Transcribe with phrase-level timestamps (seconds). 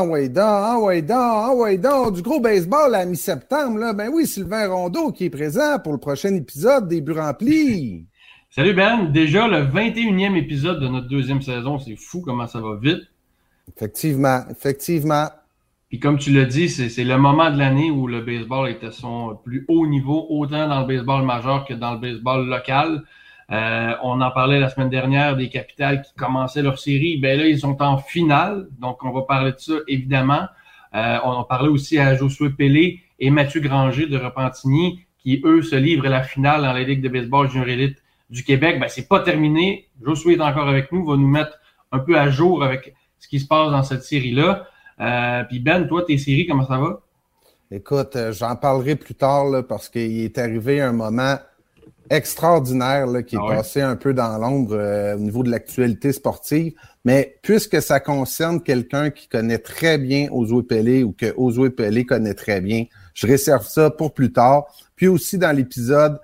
[0.00, 3.92] Ah ouais, donc, ah ouais, donc, ah ouais, donc, du gros baseball à mi-septembre, là.
[3.92, 8.06] Ben oui, Sylvain Rondeau qui est présent pour le prochain épisode des buts remplis.
[8.50, 12.76] Salut Ben, déjà le 21e épisode de notre deuxième saison, c'est fou comment ça va
[12.80, 13.02] vite.
[13.76, 15.26] Effectivement, effectivement.
[15.90, 18.92] Puis comme tu l'as dit, c'est le moment de l'année où le baseball est à
[18.92, 23.02] son plus haut niveau, autant dans le baseball majeur que dans le baseball local.
[23.50, 27.16] Euh, on en parlait la semaine dernière des capitales qui commençaient leur série.
[27.16, 30.46] Ben là, ils sont en finale, donc on va parler de ça évidemment.
[30.94, 35.62] Euh, on en parlait aussi à Josué Pellé et Mathieu Granger de Repentigny, qui eux
[35.62, 37.98] se livrent à la finale dans la Ligue de baseball junior élite
[38.30, 38.78] du Québec.
[38.80, 39.88] Ben c'est pas terminé.
[40.00, 41.58] Josué est encore avec nous, va nous mettre
[41.92, 44.66] un peu à jour avec ce qui se passe dans cette série-là.
[45.00, 47.00] Euh, Puis Ben, toi, tes séries, comment ça va?
[47.70, 51.36] Écoute, euh, j'en parlerai plus tard là, parce qu'il est arrivé un moment
[52.10, 56.12] extraordinaire là, qui est ah passé un peu dans l'ombre euh, au niveau de l'actualité
[56.12, 56.74] sportive.
[57.04, 62.04] Mais puisque ça concerne quelqu'un qui connaît très bien Ozoé Pelé ou que Ozoé Pelé
[62.04, 64.66] connaît très bien, je réserve ça pour plus tard.
[64.96, 66.20] Puis aussi dans l'épisode,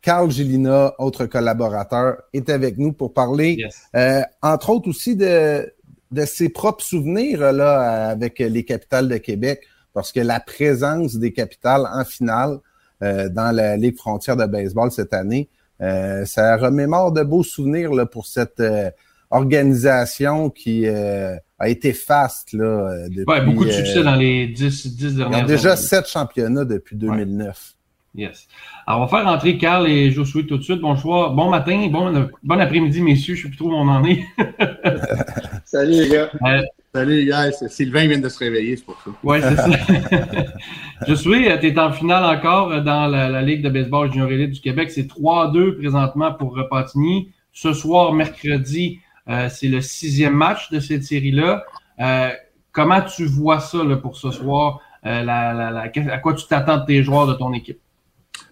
[0.00, 3.58] Carl Gilina, autre collaborateur, est avec nous pour parler,
[3.96, 5.68] euh, entre autres aussi de,
[6.12, 11.32] de ses propres souvenirs là avec les capitales de Québec, parce que la présence des
[11.32, 12.60] capitales en finale,
[13.00, 15.48] dans la Ligue frontière de baseball cette année.
[15.82, 18.90] Euh, ça remémore de beaux souvenirs là, pour cette euh,
[19.30, 22.52] organisation qui a été faste.
[22.52, 25.48] Là, depuis, ouais, beaucoup de succès dans les 10, 10 dernières années.
[25.48, 27.72] déjà sept championnats depuis 2009.
[28.14, 28.48] Yes.
[28.86, 30.80] Alors, on va faire rentrer Carl et Josué tout de suite.
[30.80, 33.34] Bonsoir, bon matin, bon, bon après-midi, messieurs.
[33.34, 34.24] Je sais plus trop où on en est.
[35.66, 36.30] Salut, les gars.
[36.96, 37.52] Salut, les gars.
[37.52, 39.10] Sylvain vient de se réveiller, c'est pour ça.
[39.22, 39.68] Oui, c'est ça.
[41.06, 44.90] Josué, tu es en finale encore dans la, Ligue de baseball junior élite du Québec.
[44.90, 47.34] C'est 3-2 présentement pour Repentigny.
[47.52, 51.64] Ce soir, mercredi, euh, c'est le sixième match de cette série-là.
[52.00, 52.30] Euh,
[52.72, 54.80] comment tu vois ça là, pour ce soir?
[55.04, 57.78] Euh, à quoi tu t'attends de tes joueurs de ton équipe?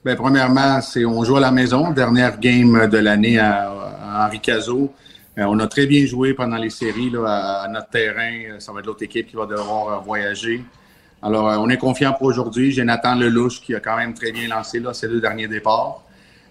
[0.05, 3.73] Bien, premièrement, c'est on joue à la maison, dernière game de l'année à,
[4.27, 4.93] Henri Cazot.
[5.39, 8.59] Euh, on a très bien joué pendant les séries là, à, notre terrain.
[8.59, 10.65] Ça va être l'autre équipe qui va devoir euh, voyager.
[11.23, 12.71] Alors, on est confiant pour aujourd'hui.
[12.71, 16.03] J'ai Nathan Lelouch qui a quand même très bien lancé là, ses deux derniers départs.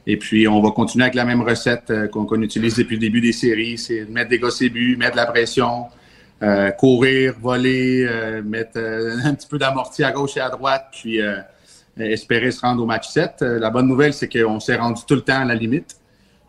[0.08, 3.32] Et puis, on va continuer avec la même recette qu'on utilise depuis le début des
[3.32, 3.78] séries.
[3.78, 5.86] C'est mettre des gosses buts, mettre de la pression,
[6.80, 8.10] courir, voler,
[8.44, 8.80] mettre
[9.24, 11.22] un petit peu d'amorti à gauche et à droite, puis
[12.00, 13.42] espérer se rendre au match 7.
[13.42, 15.98] Euh, la bonne nouvelle, c'est qu'on s'est rendu tout le temps à la limite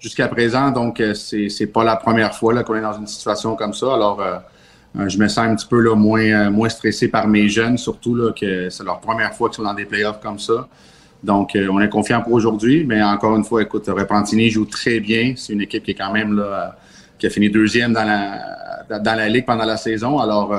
[0.05, 0.71] jusqu'à présent.
[0.71, 3.95] Donc, euh, c'est n'est pas la première fois qu'on est dans une situation comme ça.
[3.95, 7.79] Alors, euh, je me sens un petit peu là, moins, moins stressé par mes jeunes,
[7.79, 10.69] surtout là, que c'est leur première fois qu'ils sont dans des playoffs comme ça.
[11.23, 12.85] Donc, on est confiant pour aujourd'hui.
[12.85, 15.33] Mais encore une fois, écoute, Repentini joue très bien.
[15.37, 16.77] C'est une équipe qui est quand même là,
[17.19, 20.19] qui a fini deuxième dans la, dans la Ligue pendant la saison.
[20.19, 20.55] Alors,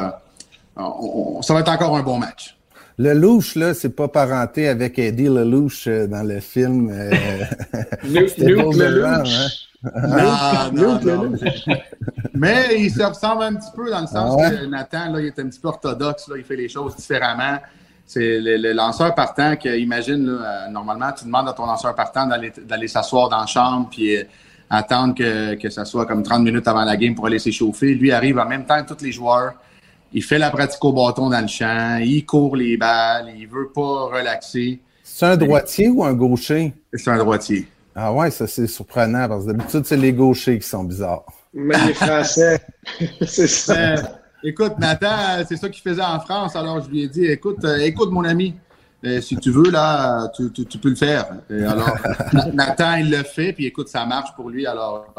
[1.42, 2.58] ça va être encore un bon match.
[2.98, 6.90] Le louche, là, c'est pas parenté avec Eddie Lelouch euh, dans le film.
[6.90, 7.12] Euh,
[8.04, 9.68] Luke Lelouch?
[9.94, 10.72] Hein?
[10.74, 11.34] Non, non,
[12.34, 15.28] Mais il se ressemble un petit peu dans le sens ah que Nathan, là, il
[15.28, 17.60] est un petit peu orthodoxe, là, il fait les choses différemment.
[18.08, 22.28] C'est le, lanceur partant que, imagine, là, euh, normalement, tu demandes à ton lanceur partant
[22.28, 24.16] d'aller s'asseoir dans la chambre puis
[24.70, 27.94] attendre que, que ça soit comme 30 minutes avant la game pour aller s'échauffer.
[27.94, 29.54] Lui arrive en même temps que tous les joueurs
[30.14, 33.70] il fait la pratique au bâton dans le champ, il court les balles, il veut
[33.74, 34.80] pas relaxer.
[35.04, 36.74] C'est un droitier ou un gaucher?
[36.94, 37.68] C'est un droitier.
[37.96, 41.24] Ah ouais, ça c'est surprenant parce que d'habitude, c'est les gauchers qui sont bizarres.
[41.54, 42.60] Mais les Français,
[43.26, 43.74] c'est ça.
[43.74, 43.98] Euh,
[44.44, 47.78] écoute, Nathan, c'est ça qu'il faisait en France, alors je lui ai dit, écoute, euh,
[47.78, 48.56] écoute mon ami,
[49.06, 51.28] euh, si tu veux, là, tu, peux le faire.
[51.50, 51.96] alors,
[52.54, 55.14] Nathan, il le fait, puis écoute, ça marche pour lui, alors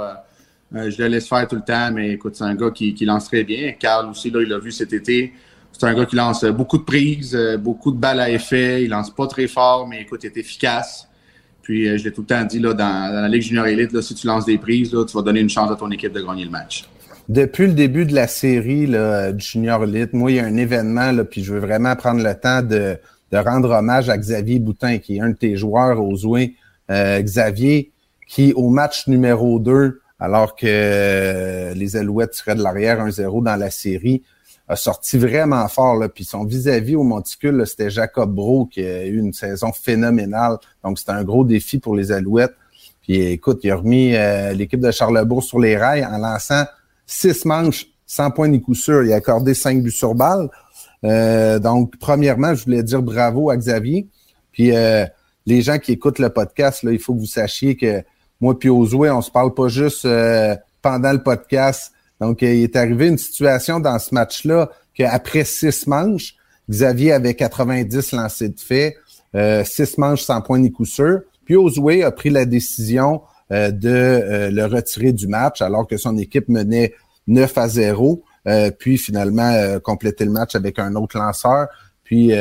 [0.75, 3.05] euh, je le laisse faire tout le temps, mais écoute, c'est un gars qui, qui,
[3.05, 3.73] lance très bien.
[3.73, 5.33] Carl aussi, là, il l'a vu cet été.
[5.73, 8.83] C'est un gars qui lance beaucoup de prises, euh, beaucoup de balles à effet.
[8.83, 11.09] Il lance pas très fort, mais écoute, il est efficace.
[11.63, 14.03] Puis euh, je l'ai tout le temps dit là, dans, la Ligue junior élite, là,
[14.03, 16.23] si tu lances des prises, là, tu vas donner une chance à ton équipe de
[16.23, 16.85] gagner le match.
[17.29, 21.13] Depuis le début de la série là, junior élite, moi, il y a un événement,
[21.13, 22.97] là, puis je veux vraiment prendre le temps de,
[23.33, 26.55] de rendre hommage à Xavier Boutin, qui est un de tes joueurs aux Zoué.
[26.89, 27.91] Xavier,
[28.29, 33.57] qui au match numéro 2 alors que euh, les Alouettes seraient de l'arrière 1-0 dans
[33.57, 34.23] la série,
[34.69, 35.97] a sorti vraiment fort.
[35.97, 36.09] Là.
[36.09, 40.57] Puis son vis-à-vis au monticule, c'était Jacob Bro qui a eu une saison phénoménale.
[40.83, 42.55] Donc c'était un gros défi pour les Alouettes.
[43.03, 46.65] Puis écoute, il a remis euh, l'équipe de Charlebourg sur les rails en lançant
[47.07, 49.05] six manches sans point ni coup sûr.
[49.05, 50.49] Il a accordé cinq buts sur balle.
[51.05, 54.09] Euh, donc, premièrement, je voulais dire bravo à Xavier.
[54.51, 54.73] Puis
[55.45, 58.03] les gens qui écoutent le podcast, il faut que vous sachiez que
[58.41, 61.93] moi puis Ozoé, on se parle pas juste euh, pendant le podcast.
[62.21, 66.35] Donc, euh, il est arrivé une situation dans ce match-là qu'après six manches,
[66.69, 68.97] Xavier avait 90 lancés de fait,
[69.35, 71.21] euh, six manches sans point ni coup sûr.
[71.45, 73.23] Puis Osway a pris la décision
[73.53, 76.95] euh, de euh, le retirer du match alors que son équipe menait
[77.29, 78.23] 9 à 0.
[78.79, 81.67] puis finalement compléter le match avec un autre lanceur.
[82.07, 82.33] Puis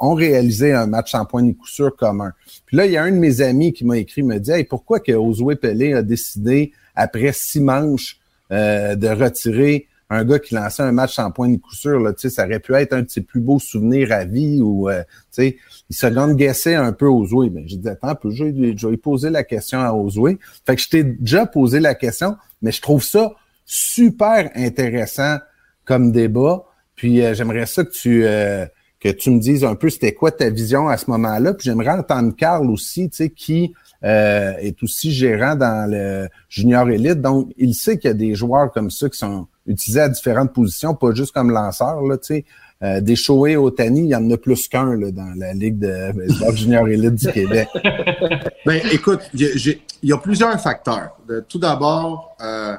[0.00, 2.32] on réalisait un match sans point ni coup sûr commun.
[2.66, 4.64] Puis là, il y a un de mes amis qui m'a écrit, me dit hey,
[4.64, 8.18] pourquoi que Osway Pelé a décidé, après six manches,
[8.50, 12.44] de retirer un gars qui lançait un match sans point ni coup sûr, là, ça
[12.44, 15.02] aurait pu être un de ses plus beaux souvenirs à vie ou euh,
[15.38, 15.56] il
[15.90, 19.44] se guessait un peu aux Mais ben, j'ai dit attends, je vais, je poser la
[19.44, 20.38] question à Ozoué.
[20.66, 23.32] Fait que je t'ai déjà posé la question, mais je trouve ça
[23.64, 25.38] super intéressant
[25.84, 26.64] comme débat.
[26.96, 28.66] Puis euh, j'aimerais ça que tu euh,
[29.04, 31.54] que tu me dises un peu c'était quoi ta vision à ce moment-là.
[31.54, 33.72] Puis j'aimerais entendre Carl aussi, tu sais, qui
[34.02, 37.20] est aussi gérant dans le junior élite.
[37.22, 40.52] Donc, il sait qu'il y a des joueurs comme ça qui sont utilisé à différentes
[40.52, 42.02] positions, pas juste comme lanceur.
[42.02, 42.44] Là, sais.
[42.82, 46.88] euh, des Otani, il y en a plus qu'un dans la Ligue de baseball junior
[46.88, 47.68] élite du Québec.
[48.66, 51.16] ben, écoute, il y a plusieurs facteurs.
[51.48, 52.76] Tout d'abord, euh,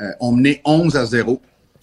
[0.00, 1.40] euh, on menait 11 à 0.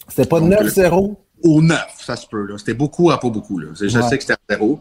[0.08, 1.16] C'était pas 9-0?
[1.46, 2.48] Au 9, ça se peut.
[2.58, 3.60] C'était beaucoup à pas beaucoup.
[3.60, 3.68] Là.
[3.80, 4.80] Je sais que c'était à 0.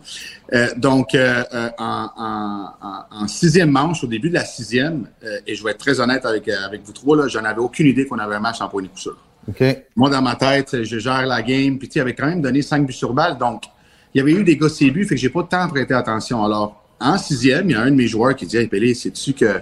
[0.55, 5.07] Euh, donc, euh, euh, en, en, en, sixième manche, au début de la sixième,
[5.47, 8.19] et je vais être très honnête avec, avec vous trois, je n'avais aucune idée qu'on
[8.19, 9.19] avait un match en point de coup sûr.
[9.95, 11.79] Moi, dans ma tête, je gère la game.
[11.79, 13.37] Puis, tu avait quand même donné 5 buts sur balle.
[13.37, 13.65] Donc,
[14.15, 16.43] il y avait eu des gars buts, fait que j'ai pas à prêter attention.
[16.43, 19.35] Alors, en sixième, il y a un de mes joueurs qui dit Hey, Pelé, sais-tu
[19.35, 19.61] que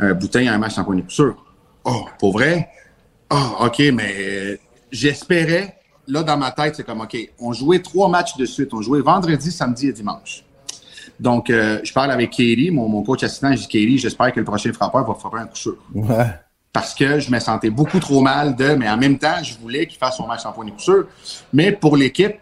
[0.00, 1.36] un Boutin a un match en point de coup sûr?
[1.84, 2.70] Oh, pour vrai?
[3.30, 4.58] Oh, OK, mais
[4.90, 5.79] j'espérais.
[6.10, 8.72] Là, dans ma tête, c'est comme OK, on jouait trois matchs de suite.
[8.74, 10.44] On jouait vendredi, samedi et dimanche.
[11.18, 13.52] Donc, euh, je parle avec Katie, mon, mon coach assistant.
[13.52, 15.76] Je dis Katie, j'espère que le prochain frappeur va frapper un coup sûr.
[15.94, 16.26] Ouais
[16.72, 19.86] parce que je me sentais beaucoup trop mal de, mais en même temps, je voulais
[19.86, 21.08] qu'il fasse son match en point de coup
[21.52, 22.36] Mais pour l'équipe,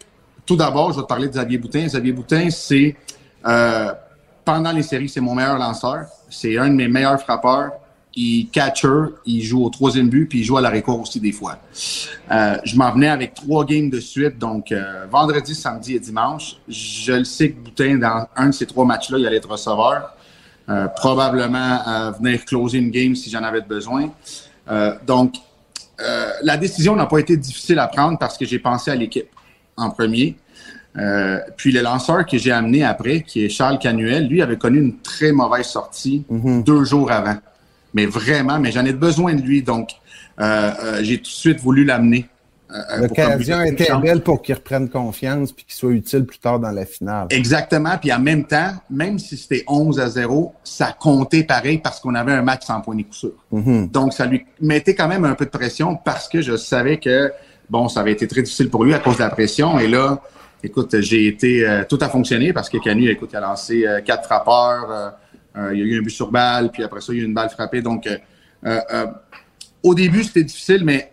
[0.44, 1.86] tout d'abord, je vais te parler de Xavier Boutin.
[1.86, 2.94] Xavier Boutin, c'est
[3.46, 3.92] euh,
[4.44, 6.06] pendant les séries, c'est mon meilleur lanceur.
[6.28, 7.72] C'est un de mes meilleurs frappeurs.
[8.20, 11.30] Il catcher, il joue au troisième but, puis il joue à la récolte aussi des
[11.30, 11.56] fois.
[12.32, 16.56] Euh, je m'en venais avec trois games de suite, donc euh, vendredi, samedi et dimanche.
[16.68, 20.14] Je le sais que Boutin, dans un de ces trois matchs-là, il allait être receveur.
[20.68, 24.10] Euh, probablement venir closer une game si j'en avais besoin.
[25.06, 25.36] Donc,
[26.42, 29.28] la décision n'a pas été difficile à prendre parce que j'ai pensé à l'équipe
[29.76, 30.36] en premier.
[31.56, 34.98] puis le lanceur que j'ai amené après, qui est Charles Canuel, lui avait connu une
[34.98, 36.64] très mauvaise sortie mm-hmm.
[36.64, 37.36] deux jours avant.
[37.98, 39.62] Mais vraiment, mais j'en ai besoin de lui.
[39.62, 39.90] Donc,
[41.00, 42.28] j'ai tout de suite voulu l'amener.
[42.70, 46.70] Euh, L'occasion était belle pour qu'il reprenne confiance puis qu'il soit utile plus tard dans
[46.70, 47.28] la finale.
[47.30, 47.96] Exactement.
[47.98, 52.14] Puis en même temps, même si c'était 11 à 0, ça comptait pareil parce qu'on
[52.14, 53.32] avait un match sans point de coup sûr.
[53.52, 53.90] Mm-hmm.
[53.90, 57.32] Donc, ça lui mettait quand même un peu de pression parce que je savais que,
[57.70, 59.78] bon, ça avait été très difficile pour lui à cause de la pression.
[59.78, 60.20] Et là,
[60.62, 61.66] écoute, j'ai été...
[61.66, 65.14] Euh, tout a fonctionné parce que Canu, écoute, il a lancé euh, quatre frappeurs.
[65.56, 67.26] Il y a eu un but sur balle, puis après ça, il y a eu
[67.26, 67.82] une balle frappée.
[67.82, 68.08] Donc,
[69.82, 71.12] au début, c'était difficile, mais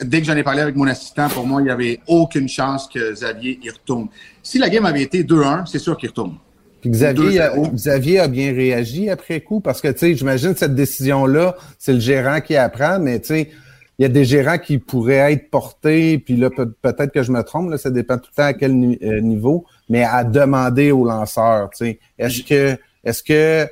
[0.00, 2.88] dès que j'en ai parlé avec mon assistant, pour moi, il n'y avait aucune chance
[2.88, 4.08] que Xavier y retourne.
[4.42, 6.36] Si la game avait été 2-1, c'est sûr qu'il retourne.
[6.80, 10.74] Puis Xavier, a, Xavier a bien réagi après coup parce que, tu sais, j'imagine cette
[10.74, 13.50] décision-là, c'est le gérant qui apprend, mais tu sais,
[13.98, 17.42] il y a des gérants qui pourraient être portés, puis là, peut-être que je me
[17.42, 21.04] trompe, là, ça dépend tout le temps à quel euh, niveau, mais à demander au
[21.06, 21.98] lanceur, tu sais.
[22.18, 23.66] Est-ce que, est-ce que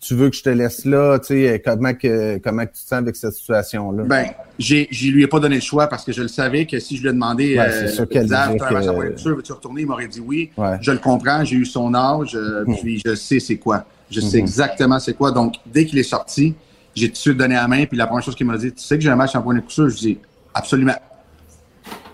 [0.00, 2.88] tu veux que je te laisse là, tu sais, comment que, comment que tu te
[2.88, 4.04] sens avec cette situation-là?
[4.04, 4.26] Ben,
[4.58, 6.96] j'ai, je lui ai pas donné le choix parce que je le savais que si
[6.96, 9.16] je lui ai demandé, ouais, euh, sûr qu'elle que...
[9.16, 9.82] sûr, veux-tu retourner?
[9.82, 10.50] Il m'aurait dit oui.
[10.80, 12.76] Je le comprends, j'ai eu son âge, euh, hmm.
[12.76, 13.84] puis je sais c'est quoi.
[14.10, 14.40] Je sais hmm.
[14.40, 15.32] exactement c'est quoi.
[15.32, 16.54] Donc, dès qu'il est sorti,
[16.94, 18.82] j'ai tout de suite donné la main, puis la première chose qu'il m'a dit, tu
[18.82, 20.18] sais que j'ai un match en point de coup je dis,
[20.54, 20.94] absolument.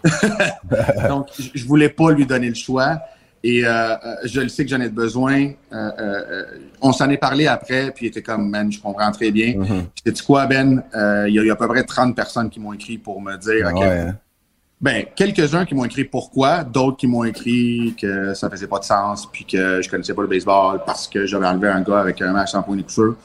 [1.09, 3.00] Donc, je voulais pas lui donner le choix.
[3.42, 5.52] Et euh, euh, je le sais que j'en ai besoin.
[5.73, 6.45] Euh,
[6.80, 9.54] on s'en est parlé après, puis il était comme, man, je comprends très bien.
[9.56, 10.83] Mm quoi, Ben?
[11.28, 13.68] Il y, a à peu près 30 personnes qui m'ont écrit pour me dire.
[13.68, 14.16] Ah hein.
[14.80, 18.85] Ben, quelques-uns qui m'ont écrit pourquoi, d'autres qui m'ont écrit que ça faisait pas de
[18.85, 22.21] sens, puis que je connaissais pas le baseball parce que j'avais enlevé un gars avec
[22.21, 23.16] un match en point de couture.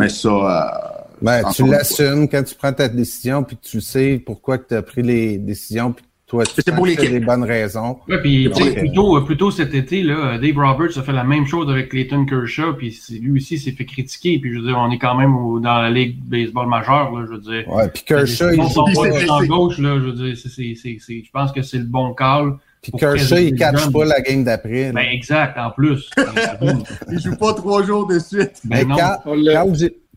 [0.00, 1.06] Mais ça.
[1.20, 5.02] ben, tu l'assumes quand tu prends ta décision, puis tu sais pourquoi tu as pris
[5.02, 7.98] les décisions, puis toi, tu pour les bonnes raisons.
[8.08, 11.88] Oui, puis plutôt, plutôt cet été, là, Dave Roberts a fait la même chose avec
[11.88, 14.38] Clayton Kershaw, puis lui aussi s'est fait critiquer.
[14.38, 17.32] Puis je veux dire, on est quand même dans la ligue baseball majeure, là, je
[17.32, 17.68] veux dire.
[17.68, 21.84] Ouais, puis Kershaw, il en gauche, là, je veux dire, je pense que c'est le
[21.84, 22.52] bon call.
[22.82, 24.92] Puis Kershaw, il ne catch pas la game d'après.
[24.92, 26.10] Ben exact, en plus.
[27.10, 28.60] il joue pas trois jours de suite.
[28.64, 28.96] Ben, non.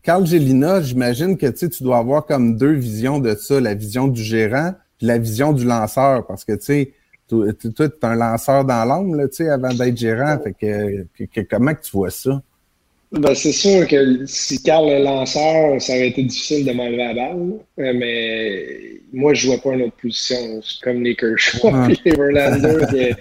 [0.02, 4.22] Carl, Gélina, j'imagine que tu dois avoir comme deux visions de ça, la vision du
[4.22, 6.92] gérant puis la vision du lanceur, parce que, tu sais,
[7.28, 10.38] toi, tu es un lanceur dans l'ombre, tu sais, avant d'être gérant.
[10.38, 12.42] Fait que, comment que tu vois ça?
[13.20, 17.14] Ben, c'est sûr que si Carl est lanceur, ça aurait été difficile de m'enlever la
[17.14, 17.52] balle.
[17.78, 20.60] Euh, mais moi, je ne vois pas une autre position.
[20.82, 23.14] comme les Kershaw et les Verlander.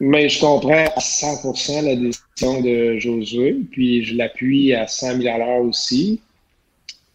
[0.00, 3.56] mais je comprends à 100% la décision de Josué.
[3.70, 6.20] Puis je l'appuie à 100 000 à l'heure aussi.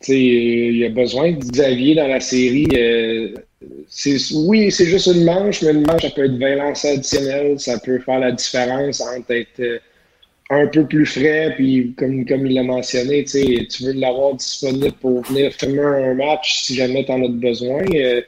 [0.07, 2.67] il y a besoin de Xavier dans la série.
[2.75, 3.35] Euh,
[4.33, 7.59] oui, c'est juste une manche, mais une manche, ça peut être 20 lancers additionnels.
[7.59, 9.77] Ça peut faire la différence entre être euh,
[10.49, 15.23] un peu plus frais, puis comme, comme il l'a mentionné, tu veux l'avoir disponible pour
[15.23, 17.83] venir filmer un match si jamais tu en as besoin.
[17.95, 18.21] Euh,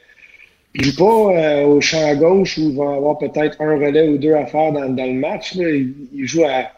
[0.72, 4.08] puis joue pas euh, au champ à gauche où il va avoir peut-être un relais
[4.08, 5.54] ou deux à faire dans, dans le match.
[5.54, 6.72] Il, joue à,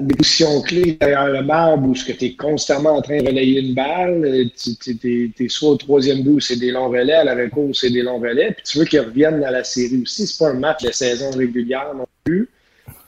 [0.00, 3.74] des positions clés derrière le marbre où tu es constamment en train de relayer une
[3.74, 4.50] balle.
[4.56, 8.02] Tu es, soit au troisième bout, c'est des longs relais, à la recours, c'est des
[8.02, 8.50] longs relais.
[8.50, 10.26] Puis tu veux qu'ils reviennent dans la série aussi.
[10.26, 12.48] C'est pas un match de saison régulière non plus.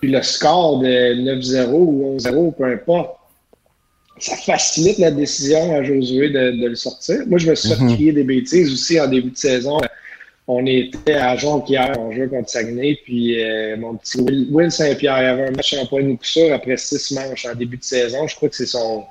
[0.00, 3.17] Puis le score de 9-0 ou 11-0, peu importe,
[4.19, 7.19] ça facilite la décision à Josué de, le sortir.
[7.26, 9.78] Moi, je me suis mm des bêtises aussi en début de saison.
[10.47, 14.19] On était à Jonquière, on jouait contre Saguenay, puis euh, mon petit
[14.50, 17.76] Will, Saint-Pierre, avait un match en point de coup sûr après six manches en début
[17.76, 18.26] de saison.
[18.26, 19.05] Je crois que c'est son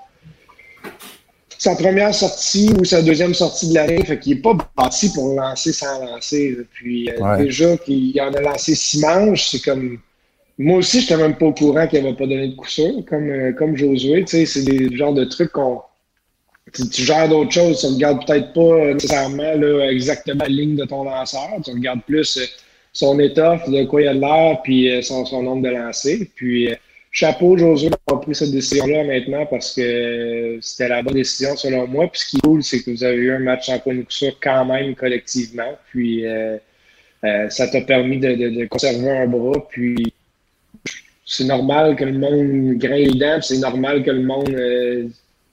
[1.59, 5.33] sa première sortie ou sa deuxième sortie de l'année, fait qu'il n'est pas bâti pour
[5.35, 6.57] lancer sans lancer.
[6.73, 9.97] Puis euh, déjà qu'il en a lancé six manches, c'est comme
[10.59, 12.67] moi aussi, je n'étais même pas au courant qu'il n'avait pas donné de coup
[13.07, 14.21] comme, euh, comme Josué.
[14.21, 15.81] Tu sais, c'est des genres de trucs qu'on.
[16.73, 21.03] Tu, gères d'autres choses, tu regardes peut-être pas nécessairement là, exactement la ligne de ton
[21.03, 21.49] lanceur.
[21.63, 22.45] Tu regardes plus euh,
[22.91, 26.25] son étoffe, de quoi il a de l'air, puis euh, son, son, nombre de lancers.
[26.35, 26.69] Puis
[27.11, 32.07] chapeau, Josué, d'avoir pris cette décision-là maintenant parce que c'était la bonne décision selon moi.
[32.07, 34.01] Puis ce qui est cool, c'est que vous avez eu un match en point de
[34.01, 35.77] coup quand même collectivement.
[35.89, 36.25] Puis
[37.49, 39.65] ça t'a permis de, de, de, conserver un bras.
[39.69, 40.13] Puis
[41.29, 45.07] c'est normal que le monde grince les dents, c'est normal que le monde euh,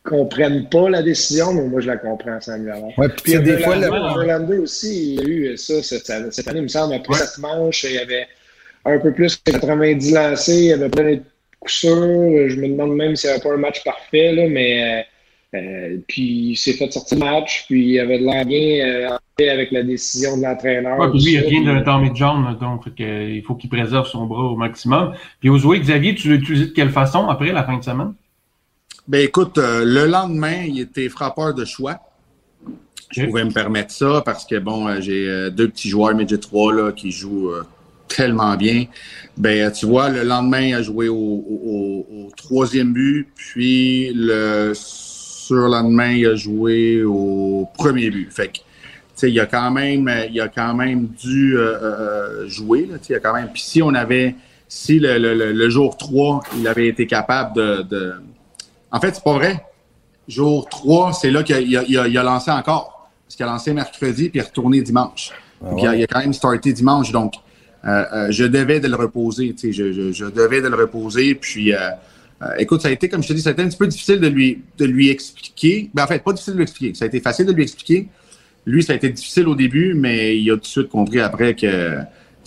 [0.04, 2.76] comprenne pas la décision, mais moi je la comprends, Samuel.
[2.96, 6.62] Ouais, puis, puis des fois, le aussi, il y a eu ça cette, année, il
[6.62, 8.28] me semble, après cette manche, il y avait
[8.84, 11.22] un peu plus que 90 lancés, il y avait plein de
[11.58, 12.48] coups sûrs.
[12.48, 15.04] Je me demande même s'il n'y avait pas un match parfait, là, mais
[15.54, 19.50] euh, puis il s'est fait sortir le match, puis il avait de l'air bien euh,
[19.52, 20.98] avec la décision de l'entraîneur.
[20.98, 24.56] Ouais, lui, il vient d'un Tommy John, donc il faut qu'il préserve son bras au
[24.56, 25.14] maximum.
[25.40, 28.14] Puis jouets, Xavier, tu l'as utilisé de quelle façon après la fin de semaine?
[29.06, 32.00] Ben écoute, euh, le lendemain, il était frappeur de choix.
[33.10, 36.90] Je pouvais me permettre ça parce que bon, j'ai deux petits joueurs midget 3 là,
[36.90, 37.52] qui jouent
[38.08, 38.86] tellement bien.
[39.36, 44.72] Ben, tu vois, le lendemain, il a joué au, au troisième but, puis le
[45.44, 48.32] sur le lendemain, il a joué au premier but.
[48.32, 52.86] Fait que, il a quand même, il a quand même dû euh, euh, jouer.
[52.90, 53.48] Là, il a quand même.
[53.52, 54.34] Puis si on avait,
[54.68, 58.14] si le, jour 3, il avait été capable de.
[58.90, 59.64] En fait, c'est pas vrai.
[60.28, 63.10] Jour 3, c'est là qu'il a, lancé encore.
[63.26, 65.30] Parce qu'il a lancé mercredi puis il est retourné dimanche.
[65.62, 67.12] Ah puis il a, quand même starté dimanche.
[67.12, 67.34] Donc,
[67.84, 69.54] euh, je devais de le reposer.
[69.62, 71.34] Je, je, je, devais de le reposer.
[71.34, 71.74] Puis
[72.42, 73.86] euh, écoute, ça a été, comme je te dis, ça a été un petit peu
[73.86, 75.90] difficile de lui, de lui expliquer.
[75.94, 76.94] Ben, en fait, pas difficile de lui expliquer.
[76.94, 78.08] Ça a été facile de lui expliquer.
[78.66, 81.54] Lui, ça a été difficile au début, mais il a tout de suite compris après
[81.54, 81.98] que,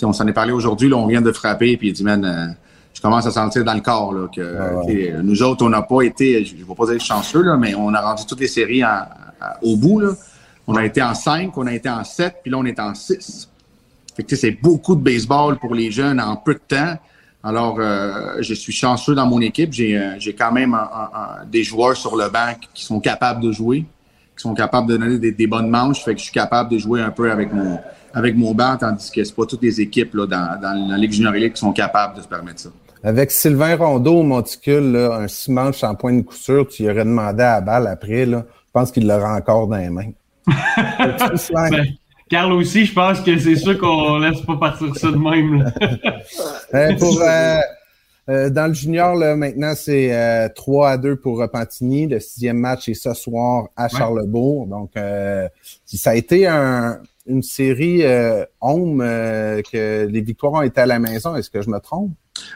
[0.03, 2.48] on s'en est parlé aujourd'hui, on vient de frapper, puis il dit, man, euh,
[2.94, 6.44] je commence à sentir dans le corps là, que nous autres, on n'a pas été,
[6.46, 8.82] je ne vais pas dire chanceux, là, mais on a rendu toutes les séries
[9.62, 10.00] au bout.
[10.00, 10.13] Là.
[10.65, 12.94] On a été en 5, on a été en 7, puis là, on est en
[12.94, 13.50] 6.
[14.15, 16.98] Fait que c'est beaucoup de baseball pour les jeunes en peu de temps.
[17.47, 19.71] Alors, euh, je suis chanceux dans mon équipe.
[19.71, 20.77] J'ai, euh, quand même
[21.49, 23.85] des joueurs sur le banc qui sont capables de jouer,
[24.35, 26.03] qui sont capables de donner des, bonnes manches.
[26.03, 27.79] Fait que je suis capable de jouer un peu avec mon,
[28.13, 31.13] avec mon banc, tandis que c'est pas toutes les équipes là, dans, dans la Ligue
[31.13, 32.69] junior League qui sont capables de se permettre ça.
[33.01, 37.05] Avec Sylvain Rondeau au monticule, un six manches en point de couture, tu lui aurais
[37.05, 40.11] demandé à la balle après, là, je pense qu'il l'aurait encore dans les mains.
[42.29, 45.72] Carl aussi, je pense que c'est sûr qu'on laisse pas partir ça de même.
[46.74, 47.60] Euh, pour, euh,
[48.29, 52.07] euh, dans le junior, là, maintenant, c'est 3 à 2 pour Repentini.
[52.07, 54.67] Le sixième match est ce soir à Charlebourg.
[54.67, 54.91] Donc,
[55.86, 58.03] ça a été une série
[58.60, 61.36] home que les victoires ont été à la maison.
[61.36, 62.12] Est-ce que je me trompe?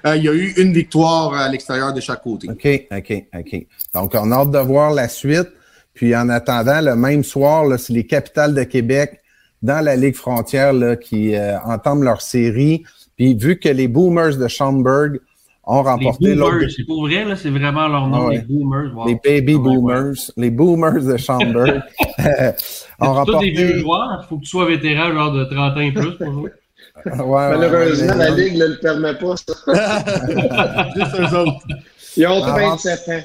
[0.06, 2.50] il y a eu une victoire à l'extérieur de chaque côté.
[2.50, 3.68] OK, OK, OK.
[3.94, 5.48] Donc, on a hâte de voir la suite.
[5.94, 9.21] Puis en attendant, le même soir, c'est les capitales de Québec
[9.62, 12.84] dans la Ligue frontière là, qui euh, entament leur série.
[13.18, 15.20] Puis vu que les Boomers de Schaumburg
[15.63, 16.68] ont remporté l'autre.
[16.75, 19.06] C'est pour vrai, là, c'est vraiment leur nom, les boomers.
[19.06, 21.82] Les baby boomers, les boomers de Schaumburg.
[23.00, 23.51] ont remporté...
[23.51, 26.12] des vieux joueurs, il faut que tu sois vétéran, genre de 30 ans et plus
[26.18, 26.51] pour jouer.
[27.06, 30.89] Malheureusement, la Ligue ne le permet pas, ça.
[30.96, 31.65] Juste eux autres.
[32.18, 33.22] Ils ont 27 ans.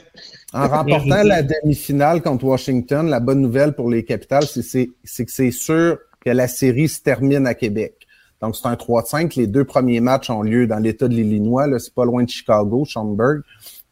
[0.52, 4.87] En remportant la demi-finale contre Washington, la bonne nouvelle pour les Capitals, c'est
[5.25, 8.04] que c'est sûr que la série se termine à Québec.
[8.42, 9.37] Donc, c'est un 3-5.
[9.37, 11.68] Les deux premiers matchs ont lieu dans l'État de l'Illinois.
[11.78, 13.42] C'est pas loin de Chicago, Schaumburg.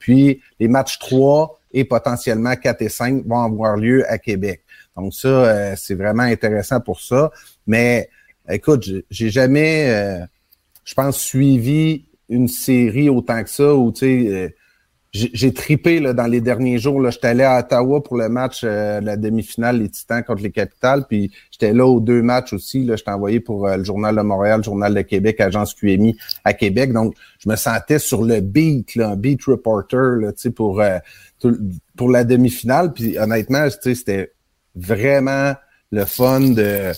[0.00, 4.64] Puis, les matchs 3 et potentiellement 4 et 5 vont avoir lieu à Québec.
[4.96, 7.30] Donc, ça, euh, c'est vraiment intéressant pour ça.
[7.68, 8.10] Mais,
[8.50, 10.26] écoute, j'ai jamais, euh,
[10.84, 14.48] je pense, suivi une série autant que ça où, tu sais, euh,
[15.14, 17.00] j'ai tripé là, dans les derniers jours.
[17.00, 20.50] Là, j'étais allé à Ottawa pour le match, euh, la demi-finale, les Titans contre les
[20.50, 21.04] Capitales.
[21.08, 22.82] Puis j'étais là aux deux matchs aussi.
[22.84, 26.16] Là, j'étais envoyé pour euh, le Journal de Montréal, le Journal de Québec, Agence QMI
[26.42, 26.92] à Québec.
[26.92, 30.98] Donc, je me sentais sur le beat, là, un beat reporter là, pour, euh,
[31.96, 32.92] pour la demi-finale.
[32.92, 34.32] Puis honnêtement, c'était
[34.74, 35.54] vraiment
[35.92, 36.92] le fun de.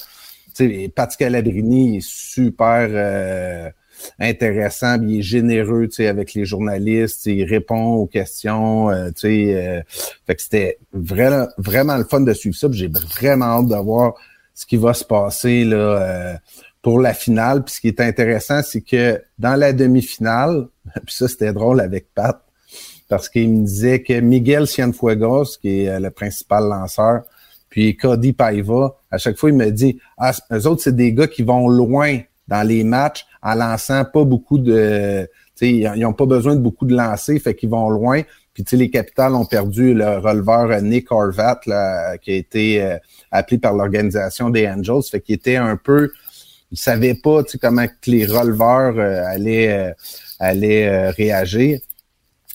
[0.94, 3.74] Pat Scalabrini est super
[4.18, 9.20] intéressant, il est généreux, tu sais, avec les journalistes, il répond aux questions, euh, tu
[9.20, 9.82] sais, euh,
[10.26, 12.68] fait que c'était vraiment, vraiment le fun de suivre ça.
[12.70, 14.14] J'ai vraiment hâte de voir
[14.54, 16.34] ce qui va se passer là euh,
[16.82, 17.64] pour la finale.
[17.64, 20.68] Puis ce qui est intéressant, c'est que dans la demi-finale,
[21.06, 22.40] puis ça c'était drôle avec Pat,
[23.08, 27.22] parce qu'il me disait que Miguel Cienfuegos, qui est le principal lanceur,
[27.68, 31.26] puis Cody Paiva, à chaque fois, il me dit, ah, eux autres, c'est des gars
[31.26, 35.28] qui vont loin dans les matchs en lançant pas beaucoup de.
[35.60, 38.22] Ils n'ont pas besoin de beaucoup de lancers, fait qu'ils vont loin.
[38.56, 42.96] Puis les Capitals ont perdu le releveur Nick Horvat, là, qui a été euh,
[43.30, 46.10] appelé par l'organisation des Angels, fait qu'il était un peu.
[46.72, 49.92] Il savait pas comment que les releveurs euh, allaient, euh,
[50.40, 51.80] allaient réagir.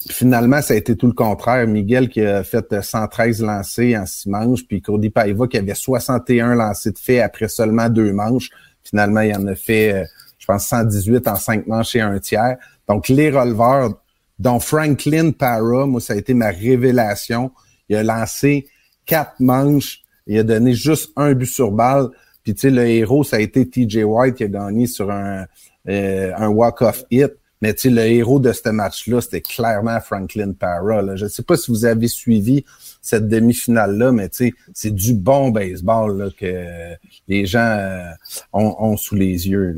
[0.10, 1.68] finalement, ça a été tout le contraire.
[1.68, 6.56] Miguel qui a fait 113 lancés en six manches, puis Cody Paiva qui avait 61
[6.56, 8.50] lancés de fait après seulement deux manches.
[8.84, 10.06] Finalement, il en a fait, euh,
[10.38, 12.58] je pense, 118 en cinq manches et un tiers.
[12.88, 14.02] Donc, les releveurs,
[14.40, 17.52] dont Franklin Para, moi, ça a été ma révélation.
[17.90, 18.68] Il a lancé
[19.06, 20.02] quatre manches.
[20.28, 22.10] Il a donné juste un but sur balle.
[22.44, 25.46] Puis, tu sais, le héros, ça a été TJ White qui a gagné sur un,
[25.88, 27.34] euh, un walk-off hit.
[27.62, 31.16] Mais tu sais, le héros de ce match-là, c'était clairement Franklin Para.
[31.16, 32.66] Je ne sais pas si vous avez suivi
[33.02, 34.30] cette demi-finale-là, mais
[34.74, 36.96] c'est du bon baseball que
[37.28, 38.12] les gens euh,
[38.54, 39.78] ont, sous les yeux.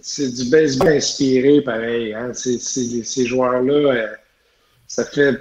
[0.00, 2.14] C'est du baseball inspiré, pareil.
[2.14, 2.32] Hein?
[2.32, 4.06] ces joueurs-là, euh,
[4.86, 5.38] ça fait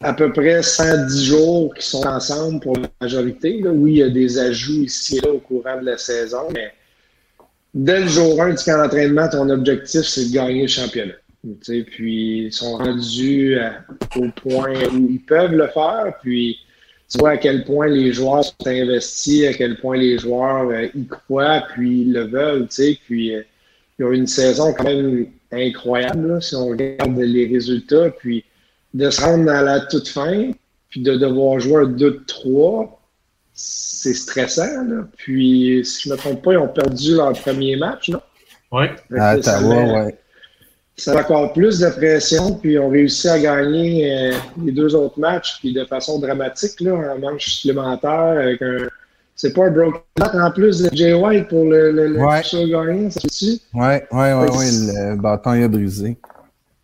[0.00, 3.62] à peu près 110 jours qu'ils sont ensemble pour la majorité.
[3.66, 6.72] Oui, il y a des ajouts ici et là au courant de la saison, mais
[7.78, 11.14] dès le jour 1 du camp d'entraînement, ton objectif, c'est de gagner le championnat.
[11.62, 13.56] puis ils sont rendus
[14.16, 16.12] au point où ils peuvent le faire.
[16.20, 16.58] Puis
[17.08, 20.88] tu vois à quel point les joueurs sont investis, à quel point les joueurs euh,
[20.94, 22.66] y croient, puis ils le veulent.
[23.06, 23.42] Puis euh,
[23.98, 28.10] ils ont une saison quand même incroyable si on regarde les résultats.
[28.10, 28.44] Puis
[28.92, 30.50] de se rendre à la toute fin,
[30.90, 32.90] puis de devoir jouer un 2-3,
[33.60, 34.84] c'est stressant.
[34.84, 35.08] Là.
[35.16, 38.20] Puis, si je ne me trompe pas, ils ont perdu leur premier match, non?
[38.70, 38.86] Oui.
[39.18, 40.12] À Ottawa, oui.
[40.96, 44.32] Ça a encore plus de pression, puis ils ont réussi à gagner euh,
[44.64, 48.88] les deux autres matchs, puis de façon dramatique, là, en manche supplémentaire, avec un.
[49.36, 52.42] C'est pas un broken en plus de Jay White pour le, le, le ouais.
[52.52, 53.20] gagné, ça?
[53.40, 56.16] Oui, oui, oui, oui, le bâton il a brisé.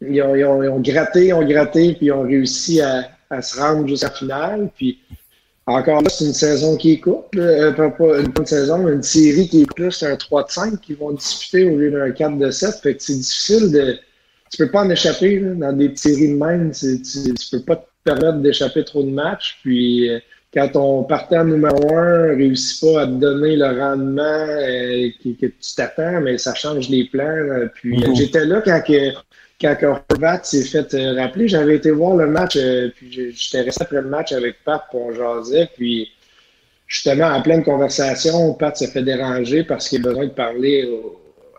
[0.01, 3.09] Ils ont, ils, ont, ils ont, gratté, ils ont gratté, puis ils ont réussi à,
[3.31, 4.71] à se rendre jusqu'à la finale.
[4.77, 5.01] Puis
[5.67, 9.03] encore là, c'est une saison qui est courte, euh, pas, une bonne saison, mais une
[9.03, 12.39] série qui est plus, un 3 de 5 qui vont disputer au lieu d'un 4
[12.39, 12.75] de 7.
[12.83, 13.97] Fait que c'est difficile de.
[14.51, 16.71] Tu peux pas en échapper dans des séries de même.
[16.73, 19.59] Tu, tu peux pas te permettre d'échapper trop de matchs.
[19.63, 20.19] Puis euh,
[20.53, 25.75] quand ton partant numéro 1 réussit pas à te donner le rendement euh, que, tu
[25.75, 27.69] t'attends, mais ça change les plans.
[27.75, 28.17] Puis mm-hmm.
[28.17, 29.13] j'étais là quand que
[29.61, 33.83] quand Horvat s'est fait euh, rappeler, j'avais été voir le match, euh, puis j'étais resté
[33.83, 36.11] après le match avec Pat, pour on jasait, puis
[36.87, 40.89] justement, en pleine conversation, Pat se fait déranger parce qu'il a besoin de parler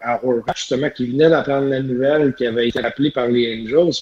[0.01, 4.01] à Horvat, justement, qui venait d'apprendre la nouvelle, qui avait été rappelé par les Angels.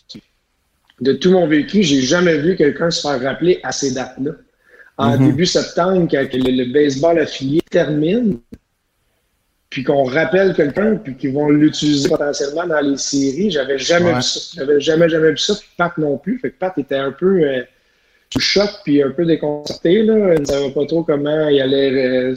[1.00, 4.32] de tout mon vécu, j'ai jamais vu quelqu'un se faire rappeler à ces dates-là.
[4.98, 5.26] En mm-hmm.
[5.28, 8.40] début septembre, quand le baseball affilié termine,
[9.74, 13.50] puis qu'on rappelle quelqu'un, puis qu'ils vont l'utiliser potentiellement dans les séries.
[13.50, 14.40] J'avais jamais vu ça.
[14.56, 15.56] J'avais jamais, jamais vu ça.
[15.56, 16.38] Puis Pat non plus.
[16.38, 17.64] Fait que Pat était un peu euh,
[18.38, 20.04] choc, puis un peu déconcerté.
[20.04, 20.36] Là.
[20.36, 22.36] Il ne savait pas trop comment il allait euh,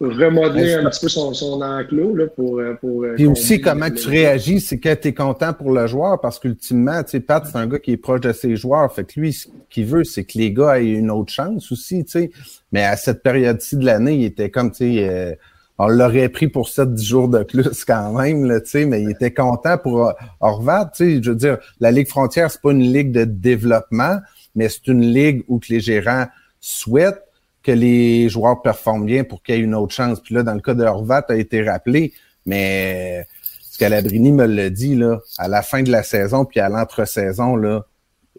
[0.00, 3.04] remodeler un petit peu son, son enclos là, pour, euh, pour.
[3.04, 6.40] Euh, Puis aussi, comment tu réagis, c'est que tu es content pour le joueur parce
[6.40, 8.92] qu'ultimement, tu sais, Pat, c'est un gars qui est proche de ses joueurs.
[8.92, 12.04] Fait que lui, ce qu'il veut, c'est que les gars aient une autre chance aussi,
[12.04, 12.30] tu sais.
[12.72, 15.32] Mais à cette période-ci de l'année, il était comme, tu sais, euh,
[15.78, 19.76] on l'aurait pris pour 7-10 jours de plus quand même, là, mais il était content
[19.78, 21.22] pour Horvat, sais.
[21.22, 24.18] Je veux dire, la Ligue frontière, c'est pas une ligue de développement,
[24.54, 26.26] mais c'est une ligue où que les gérants
[26.60, 27.22] souhaitent
[27.62, 30.20] que les joueurs performent bien pour qu'il y ait une autre chance.
[30.20, 32.12] Puis là, dans le cas de Horvat, a été rappelé,
[32.46, 33.26] mais
[33.60, 37.60] Scalabrini me l'a dit, là, à la fin de la saison, puis à l'entre-saison,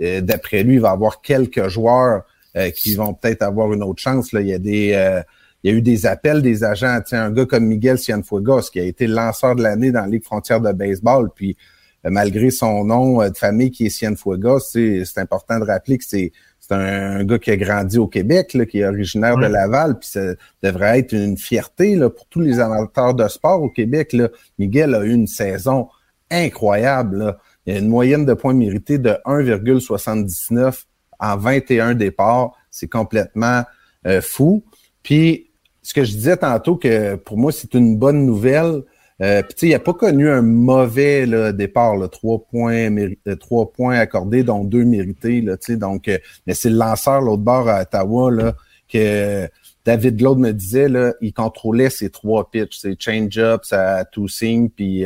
[0.02, 2.24] euh, d'après lui, il va y avoir quelques joueurs
[2.56, 4.32] euh, qui vont peut-être avoir une autre chance.
[4.32, 4.42] Là.
[4.42, 4.94] Il y a des.
[4.94, 5.22] Euh,
[5.64, 7.00] il y a eu des appels des agents.
[7.06, 10.24] Tiens, un gars comme Miguel Cienfuegos, qui a été lanceur de l'année dans la Ligue
[10.24, 11.58] frontière de baseball, puis
[12.04, 16.32] malgré son nom de famille qui est Cienfuegos, c'est important de rappeler que c'est
[16.68, 20.10] c'est un, gars qui a grandi au Québec, là, qui est originaire de Laval, puis
[20.10, 24.12] ça devrait être une fierté là, pour tous les amateurs de sport au Québec.
[24.12, 24.30] Là.
[24.60, 25.88] Miguel a eu une saison
[26.30, 27.38] incroyable.
[27.66, 30.84] Il y a une moyenne de points mérités de 1,79
[31.20, 32.52] en 21 départs.
[32.70, 33.64] C'est complètement
[34.06, 34.66] euh, fou.
[35.04, 35.47] Puis,
[35.88, 38.84] ce que je disais tantôt, que pour moi, c'est une bonne nouvelle,
[39.22, 43.72] euh, puis, il n'a pas connu un mauvais là, départ, là, trois points, euh, trois
[43.72, 45.40] points accordés, dont deux mérités.
[45.40, 48.56] Là, donc, euh, mais c'est le lanceur l'autre bord à Ottawa là,
[48.92, 49.48] que
[49.86, 55.06] David Glaude me disait, là, il contrôlait ses trois pitches, ses change-up, sa two-seam, puis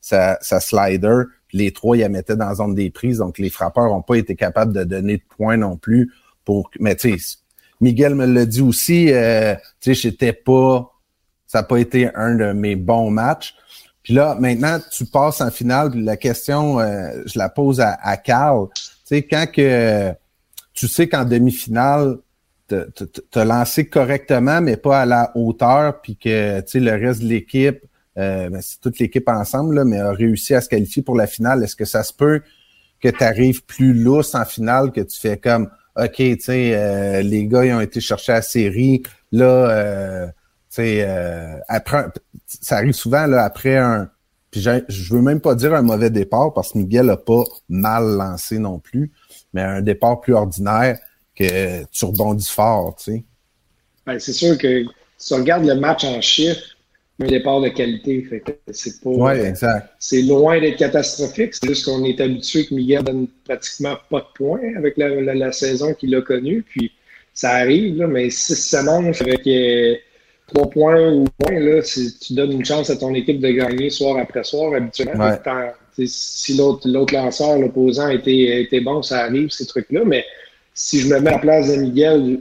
[0.00, 1.24] sa, sa, slider.
[1.52, 4.14] Les trois, il la mettait dans la zone des prises, donc les frappeurs n'ont pas
[4.14, 6.12] été capables de donner de points non plus.
[6.44, 7.38] pour Mais tu sais,
[7.82, 10.88] Miguel me l'a dit aussi, euh, tu sais, j'étais pas
[11.52, 13.54] ça n'a pas été un de mes bons matchs.
[14.02, 15.92] Puis là, maintenant, tu passes en finale.
[15.94, 18.68] la question, euh, je la pose à, à Carl.
[18.74, 20.14] Tu sais, quand que
[20.72, 22.16] tu sais qu'en demi-finale,
[22.70, 27.26] as lancé correctement, mais pas à la hauteur, puis que tu sais, le reste de
[27.26, 27.84] l'équipe,
[28.16, 31.26] euh, ben, c'est toute l'équipe ensemble, là, mais a réussi à se qualifier pour la
[31.26, 31.62] finale.
[31.62, 32.40] Est-ce que ça se peut
[32.98, 37.22] que tu arrives plus lousse en finale, que tu fais comme OK, tu sais, euh,
[37.22, 40.26] les gars, ils ont été chercher à la série, là, euh,
[40.72, 42.06] sais, euh, après,
[42.46, 44.10] ça arrive souvent là, après un.
[44.50, 48.16] Puis je veux même pas dire un mauvais départ parce que Miguel a pas mal
[48.16, 49.10] lancé non plus,
[49.54, 50.98] mais un départ plus ordinaire
[51.34, 53.24] que tu rebondis fort, tu sais.
[54.04, 54.84] Ben, c'est sûr que
[55.16, 56.76] si on regarde le match en chiffres,
[57.20, 59.10] un départ de qualité, fait que c'est pas.
[59.10, 59.90] Ouais, exact.
[59.98, 61.54] C'est loin d'être catastrophique.
[61.54, 65.52] C'est juste qu'on est habitué que Miguel donne pratiquement pas de points avec la, la,
[65.52, 66.62] saison qu'il a connue.
[66.62, 66.92] Puis
[67.34, 69.46] ça arrive, là, mais si ça mange avec.
[69.46, 69.96] Euh,
[70.52, 74.18] trois points ou moins, là, tu donnes une chance à ton équipe de gagner soir
[74.18, 75.30] après soir, habituellement.
[75.96, 80.02] Si l'autre lanceur, l'opposant, était, était bon, ça arrive, ces trucs-là.
[80.04, 80.24] Mais
[80.74, 82.40] si je me mets à la place de Miguel,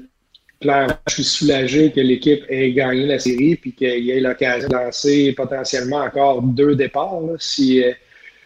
[0.62, 4.70] clairement, je suis soulagé que l'équipe ait gagné la série puis qu'il y ait l'occasion
[4.70, 7.92] de lancer potentiellement encore deux départs si, euh,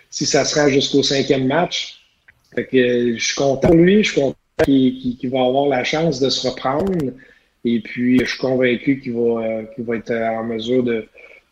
[0.10, 2.02] si ça se rend jusqu'au cinquième match.
[2.56, 6.20] Fait que, je suis content pour lui, je suis content qu'il va avoir la chance
[6.20, 6.92] de se reprendre.
[7.66, 11.06] Et puis, je suis convaincu qu'il va, euh, va être en mesure de,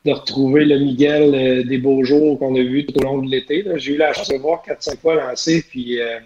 [0.06, 3.30] de retrouver le Miguel euh, des beaux jours qu'on a vus tout au long de
[3.30, 3.66] l'été.
[3.76, 6.20] J'ai eu la chance de voir 4-5 fois lancer, puis euh,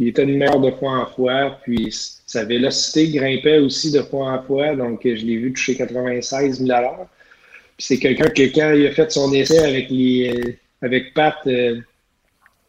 [0.00, 1.94] il était une meilleure de fois en fois, puis
[2.26, 6.70] sa vélocité grimpait aussi de fois en fois, donc je l'ai vu toucher 96 000
[6.76, 7.06] à l'heure.
[7.76, 11.36] Puis c'est quelqu'un que quand il a fait son essai avec les avec Pat,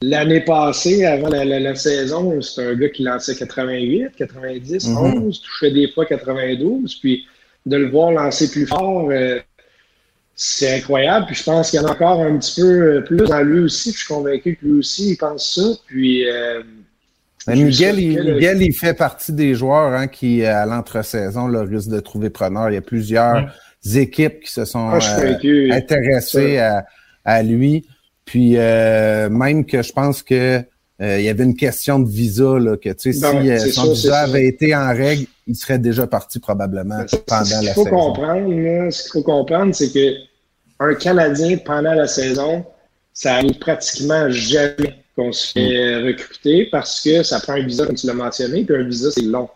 [0.04, 5.90] L'année passée, avant la, saison, c'est un gars qui lançait 88, 90, 11, touchait des
[5.90, 6.96] fois 92.
[6.96, 7.28] Puis
[7.68, 9.40] de le voir lancer plus fort, euh,
[10.34, 11.28] c'est incroyable.
[11.28, 13.92] Puis je pense qu'il y en a encore un petit peu plus dans lui aussi.
[13.92, 15.80] je suis convaincu que lui aussi, il pense ça.
[15.86, 16.28] Puis.
[16.28, 16.64] Euh,
[17.48, 22.70] Miguel, il, il, fait partie des joueurs hein, qui, à l'entre-saison, risquent de trouver preneur.
[22.70, 23.52] Il y a plusieurs
[23.96, 26.86] équipes qui se sont ah, euh, intéressées à,
[27.26, 27.86] à, lui.
[28.26, 30.64] Puis euh, même que je pense que
[31.02, 33.92] euh, il y avait une question de visa, là, que tu sais, si euh, son
[33.92, 37.90] visa avait été en règle, il serait déjà parti probablement ben, pendant la saison.
[37.90, 40.14] Comprendre, ce qu'il faut comprendre, c'est que
[40.80, 42.64] un Canadien pendant la saison,
[43.14, 47.96] ça arrive pratiquement jamais qu'on se fait recruter parce que ça prend un visa, comme
[47.96, 49.50] tu l'as mentionné, puis un visa, c'est long.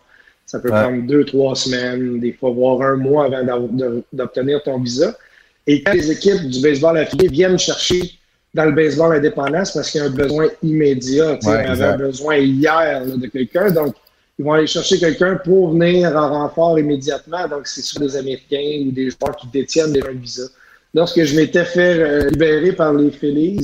[0.46, 3.68] Ça peut prendre deux, trois semaines, des fois, voire un mois avant
[4.14, 5.18] d'obtenir ton visa.
[5.66, 8.20] Et quand les équipes du baseball affilié viennent chercher
[8.54, 11.40] dans le baseball indépendant, c'est parce qu'il y a un besoin immédiat.
[11.44, 13.72] Ouais, avait un besoin hier de quelqu'un.
[13.72, 13.96] Donc,
[14.38, 17.48] ils vont aller chercher quelqu'un pour venir en renfort immédiatement.
[17.48, 20.50] Donc, c'est soit des Américains ou des joueurs qui détiennent des visas.
[20.94, 23.60] Lorsque je m'étais fait euh, libérer par les Phillies,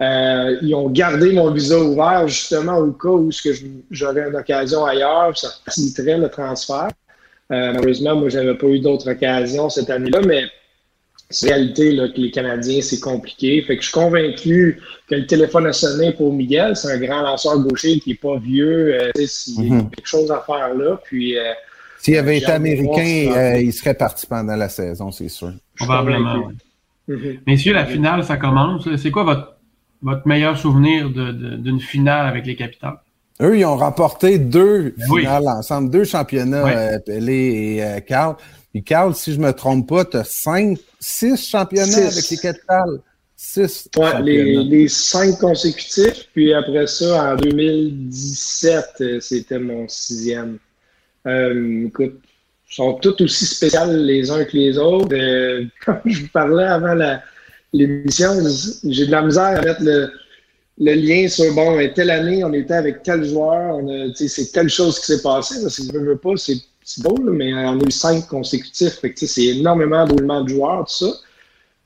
[0.00, 3.30] euh, ils ont gardé mon visa ouvert justement au cas où
[3.90, 6.90] j'aurais une occasion ailleurs, ça faciliterait le transfert.
[7.50, 10.44] malheureusement, moi, j'avais pas eu d'autres occasions cette année-là, mais
[11.30, 13.62] c'est réalité là, que les Canadiens, c'est compliqué.
[13.62, 16.74] Fait que je suis convaincu que le téléphone a sonné pour Miguel.
[16.74, 18.94] C'est un grand lanceur gaucher qui n'est pas vieux.
[18.94, 19.90] Euh, il y a mhm.
[19.90, 20.98] quelque chose à faire là.
[21.04, 21.52] Puis, euh,
[21.98, 25.52] S'il avait été américain, euh, il serait parti pendant la saison, c'est sûr.
[25.76, 26.48] Probablement,
[27.06, 27.40] mhm.
[27.46, 28.88] Messieurs, la finale, ça commence.
[28.96, 29.57] C'est quoi votre,
[30.02, 32.98] votre meilleur souvenir d'une finale avec les Capitals?
[33.40, 38.36] Eux, ils ont remporté deux finales ensemble, deux championnats, Pelé et Carl.
[38.72, 43.00] Puis Carl, si je me trompe pas, tu as cinq, six championnats avec les Capitals.
[43.40, 43.88] Six.
[43.96, 46.28] Ouais, les, cinq consécutifs.
[46.34, 50.58] Puis après ça, en 2017, euh, c'était mon sixième.
[51.24, 52.20] Euh, écoute,
[52.68, 55.14] ils sont tous aussi spéciaux les uns que les autres.
[55.14, 56.94] Euh, comme je vous parlais avant
[57.72, 58.30] l'émission,
[58.84, 60.10] j'ai de la misère à mettre le,
[60.80, 63.80] le lien sur bon, telle année, on était avec tel joueur,
[64.14, 65.62] c'est telle chose qui s'est passée.
[65.62, 69.00] Parce que je veux pas, c'est beau, mais on a eu cinq consécutifs.
[69.16, 71.12] c'est énormément d'oulement de joueurs, tout ça.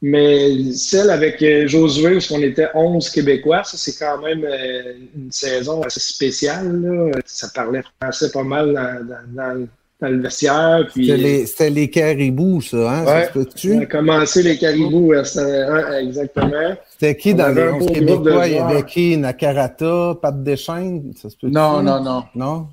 [0.04, 4.94] Mais celle avec euh, Josué, où on était 11 Québécois, ça, c'est quand même euh,
[5.14, 7.12] une saison assez spéciale.
[7.24, 9.68] Ça parlait français pas mal dans,
[10.08, 10.86] le vestiaire.
[10.94, 13.04] C'était les, caribous, ça, hein?
[13.06, 16.74] ça on a commencé les caribous, exactement.
[16.90, 18.46] C'était qui dans les 11 Québécois?
[18.46, 19.16] Il y avait qui?
[19.16, 21.12] Nakarata, Pat Deschaines?
[21.20, 22.66] Ça se peut non, non, non, non?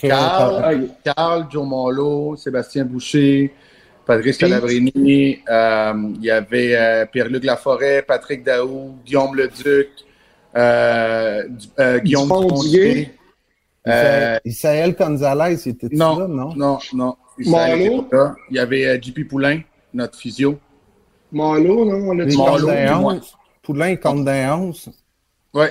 [0.00, 3.52] Carl, Carl, Joe Molo, Sébastien Boucher,
[4.06, 9.88] Patrice Calabrini, euh, il y avait euh, Pierre-Luc Laforêt, Patrick Daou, Guillaume Leduc,
[10.56, 11.42] euh,
[11.80, 13.10] euh Guillaume Pontier.
[13.88, 16.54] Euh, Isaël Gonzalez, c'était non, là, non?
[16.56, 17.16] Non, non.
[17.38, 17.50] Il
[18.50, 19.60] y avait JP Poulain,
[19.94, 20.58] notre physio.
[21.32, 22.10] Malo, non?
[22.10, 23.20] On a dit Malo.
[23.62, 24.90] Poulain compte d'un 11.
[25.54, 25.66] Oui.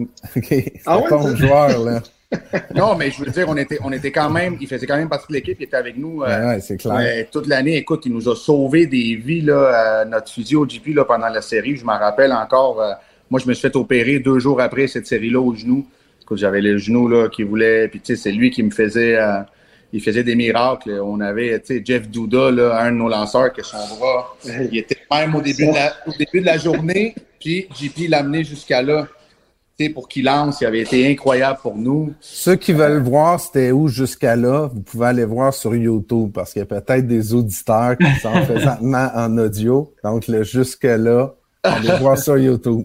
[0.00, 0.72] OK.
[0.84, 2.02] Ah ouais, ton joueur, là.
[2.74, 5.08] non, mais je veux dire, on était, on était quand même, il faisait quand même
[5.08, 7.26] partie de l'équipe, il était avec nous euh, c'est clair.
[7.30, 7.76] toute l'année.
[7.76, 11.76] Écoute, il nous a sauvé des vies, là, notre physio GP là, pendant la série.
[11.76, 12.80] Je m'en rappelle encore.
[12.80, 12.92] Euh,
[13.30, 15.86] moi, je me suis fait opérer deux jours après cette série-là au genou.
[16.26, 19.16] Écoute, j'avais le genou là, qui voulait, puis tu sais, c'est lui qui me faisait,
[19.16, 19.42] euh,
[19.92, 21.00] il faisait des miracles.
[21.00, 24.76] On avait, tu sais, Jeff Douda, là, un de nos lanceurs, que son bras, il
[24.76, 28.42] était même au début de la, au début de la journée, puis JP l'a amené
[28.42, 29.06] jusqu'à là
[29.94, 32.14] pour qu'il lance, il avait été incroyable pour nous.
[32.20, 36.52] Ceux qui veulent voir c'était où jusqu'à là, vous pouvez aller voir sur YouTube parce
[36.52, 39.92] qu'il y a peut-être des auditeurs qui sont présentement en audio.
[40.02, 41.34] Donc, le jusque-là,
[41.66, 42.84] allez voir sur YouTube.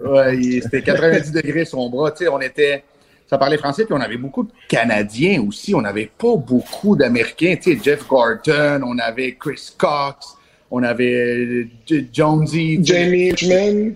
[0.00, 2.10] oui, c'était 90 degrés son bras.
[2.10, 2.84] Tu sais, on était,
[3.28, 5.74] ça parlait français, puis on avait beaucoup de Canadiens aussi.
[5.74, 7.56] On n'avait pas beaucoup d'Américains.
[7.60, 10.36] Tu sais, Jeff Gordon, on avait Chris Cox,
[10.70, 12.78] on avait euh, Jonesy.
[12.82, 13.94] Jamie Richmond.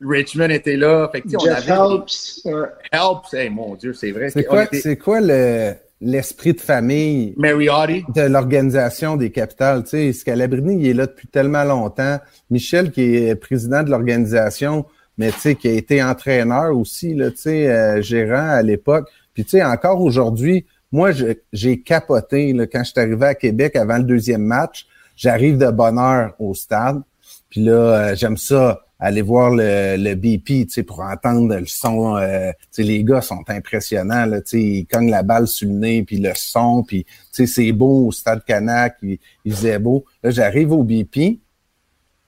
[0.00, 1.08] Richmond était là.
[1.10, 2.46] Fait on avait Helps.
[2.92, 3.50] Helps.
[3.50, 4.30] mon Dieu, c'est vrai.
[4.30, 4.66] C'est quoi,
[5.02, 5.74] quoi le,
[6.04, 9.82] l'esprit de famille de l'organisation des capitales?
[9.84, 12.18] Tu sais, Scalabrini, il est là depuis tellement longtemps.
[12.50, 14.84] Michel, qui est président de l'organisation,
[15.18, 19.08] mais tu sais, qui a été entraîneur aussi, là, tu sais, euh, gérant à l'époque.
[19.32, 21.10] Puis tu sais, encore aujourd'hui, moi,
[21.52, 24.86] j'ai capoté là, quand je suis arrivé à Québec avant le deuxième match.
[25.16, 27.02] J'arrive de bonne heure au stade.
[27.50, 32.16] Puis là, euh, j'aime ça aller voir le, le BP, tu pour entendre le son.
[32.16, 36.02] Euh, tu les gars sont impressionnants, là, tu ils cognent la balle sur le nez,
[36.04, 40.06] puis le son, puis tu c'est beau au Stade Canac, il, faisait beau.
[40.22, 41.38] Là, j'arrive au BP.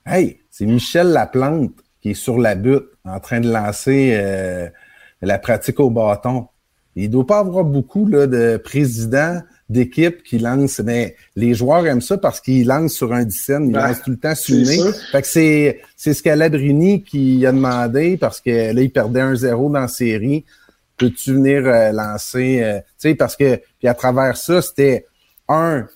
[0.04, 4.68] Hey, c'est Michel Laplante qui est sur la butte, en train de lancer euh,
[5.22, 6.46] la pratique au bâton.
[6.94, 12.18] Il doit pas avoir beaucoup de présidents d'équipe qui lance, mais les joueurs aiment ça
[12.18, 14.92] parce qu'ils lancent sur un dixième, ils lancent tout le temps sur le nez.
[15.10, 19.70] Fait que c'est, c'est Scalabrini qui a demandé parce que là, il perdait un 0
[19.70, 20.44] dans la série.
[20.96, 25.06] Peux-tu venir euh, lancer, euh, tu sais, parce que, puis à travers ça, c'était
[25.48, 25.86] un,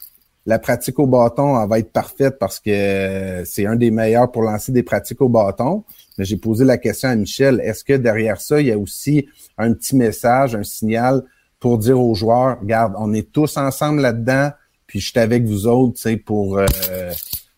[0.46, 4.30] la pratique au bâton, elle va être parfaite parce que euh, c'est un des meilleurs
[4.30, 5.84] pour lancer des pratiques au bâton.
[6.18, 9.26] Mais j'ai posé la question à Michel, est-ce que derrière ça, il y a aussi
[9.56, 11.22] un petit message, un signal
[11.60, 14.50] pour dire aux joueurs, regarde, on est tous ensemble là-dedans,
[14.86, 16.66] puis je suis avec vous autres, tu sais, pour, euh,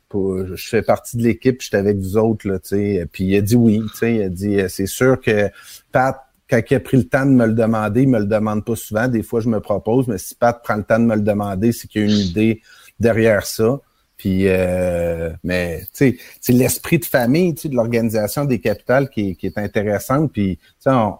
[0.08, 3.06] pour, je fais partie de l'équipe, je suis avec vous autres, là, tu sais.
[3.10, 5.48] Puis il a dit oui, tu sais, il a dit, euh, c'est sûr que
[5.92, 8.64] Pat, quand il a pris le temps de me le demander, il me le demande
[8.64, 9.08] pas souvent.
[9.08, 11.72] Des fois, je me propose, mais si Pat prend le temps de me le demander,
[11.72, 12.60] c'est qu'il y a une idée
[13.00, 13.80] derrière ça.
[14.18, 19.08] Puis, euh, mais tu sais, c'est l'esprit de famille, tu sais, de l'organisation des capitales
[19.08, 20.30] qui, qui est intéressante.
[20.32, 21.14] Puis, tu sais, on,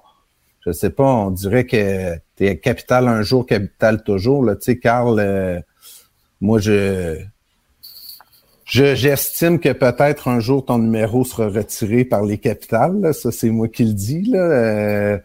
[0.65, 4.45] je sais pas, on dirait que tu es capital un jour, capital toujours.
[4.45, 4.57] Là.
[4.57, 5.61] Tu sais, Carl, euh,
[6.41, 7.19] moi, je,
[8.65, 13.13] j'estime que peut-être un jour ton numéro sera retiré par les capitales.
[13.15, 14.23] Ça, c'est moi qui le dis.
[14.23, 14.39] Là.
[14.39, 15.19] Euh,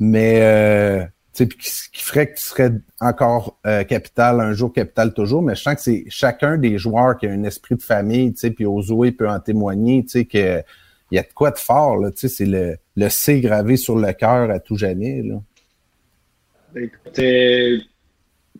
[0.00, 1.04] mais euh,
[1.34, 5.54] sais, qui, qui ferait que tu serais encore euh, capital un jour, capital toujours, mais
[5.54, 8.50] je sens que c'est chacun des joueurs qui a un esprit de famille, tu sais,
[8.50, 10.62] puis Ozoé peut en témoigner, tu sais, que
[11.14, 14.58] il y a de quoi de fort, c'est le, C gravé sur le cœur à
[14.58, 15.40] tout jamais, là.
[16.74, 17.82] Écoutez,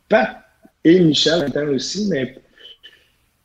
[0.09, 0.37] Pat
[0.85, 2.37] et Michel aussi, mais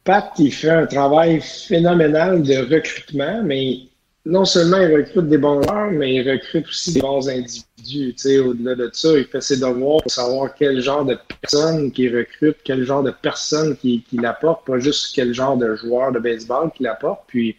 [0.03, 3.79] Pat, il fait un travail phénoménal de recrutement, mais
[4.27, 8.13] non seulement il recrute des bons joueurs, mais il recrute aussi des bons individus.
[8.41, 12.57] Au-delà de ça, il fait ses devoirs pour savoir quel genre de personnes qu'il recrute,
[12.63, 16.69] quel genre de personnes qu'il qui apporte, pas juste quel genre de joueur de baseball
[16.75, 17.21] qu'il apporte.
[17.25, 17.57] Puis,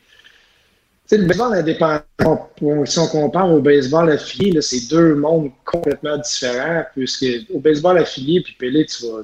[1.18, 2.48] le baseball indépendant,
[2.84, 8.40] si on compare au baseball affilié, c'est deux mondes complètement différents, puisque au baseball affilié,
[8.42, 9.22] puis Pelé, tu vas,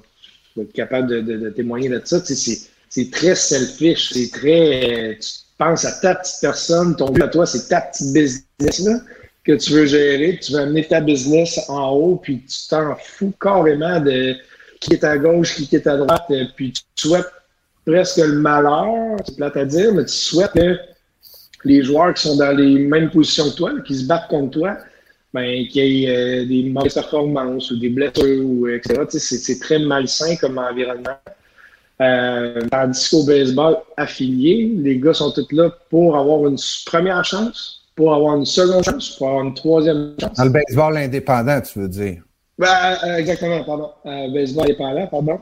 [0.63, 5.19] être capable de, témoigner de ça, c'est très selfish, c'est très
[5.59, 9.01] pense à ta petite personne, ton but à toi, c'est ta petite business là,
[9.45, 13.33] que tu veux gérer, tu veux amener ta business en haut, puis tu t'en fous
[13.41, 14.35] carrément de
[14.81, 17.27] qui est à gauche, qui est à droite, euh, puis tu souhaites
[17.87, 20.79] presque le malheur, c'est plate à dire, mais tu souhaites que
[21.67, 24.77] les joueurs qui sont dans les mêmes positions que toi, qui se battent contre toi,
[25.35, 29.03] ben, qu'il y ait euh, des mauvaises performances ou des blessures, ou, etc.
[29.09, 31.19] c'est très malsain comme environnement.
[32.01, 37.83] Euh, tandis qu'au baseball affilié, les gars sont tous là pour avoir une première chance,
[37.95, 40.37] pour avoir une seconde chance, pour avoir une troisième chance.
[40.37, 42.23] Dans le baseball indépendant, tu veux dire?
[42.59, 43.91] Ben, euh, exactement, pardon.
[44.05, 45.41] Euh, baseball indépendant, pardon.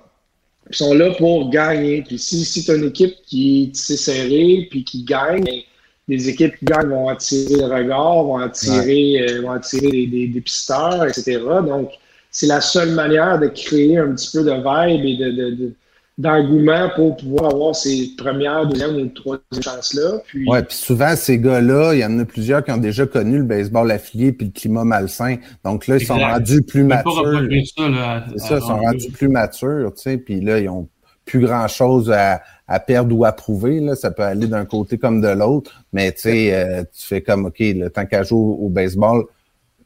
[0.71, 2.03] Ils sont là pour gagner.
[2.03, 5.65] Puis si, si tu as une équipe qui s'est serrée puis qui gagne,
[6.09, 10.41] les équipes qui gagnent vont attirer le regard, vont attirer, euh, vont attirer des, des,
[10.41, 11.41] pisteurs, etc.
[11.67, 11.91] Donc,
[12.31, 15.75] c'est la seule manière de créer un petit peu de vibe et de, de
[16.17, 20.19] d'engouement pour pouvoir avoir ces premières, deuxième ou troisième chances-là.
[20.27, 20.49] Puis...
[20.49, 23.45] Ouais, puis souvent, ces gars-là, il y en a plusieurs qui ont déjà connu le
[23.45, 25.39] baseball affilié puis le climat malsain.
[25.65, 27.43] Donc là, ils sont rendus plus matures.
[27.51, 30.89] C'est ça, ils sont rendus plus matures, tu sais, puis là, ils ont
[31.25, 33.81] plus grand-chose à, à, perdre ou à prouver.
[33.81, 33.95] Là.
[33.95, 37.47] Ça peut aller d'un côté comme de l'autre, mais tu sais, euh, tu fais comme,
[37.47, 39.25] OK, le temps qu'à jouer au baseball,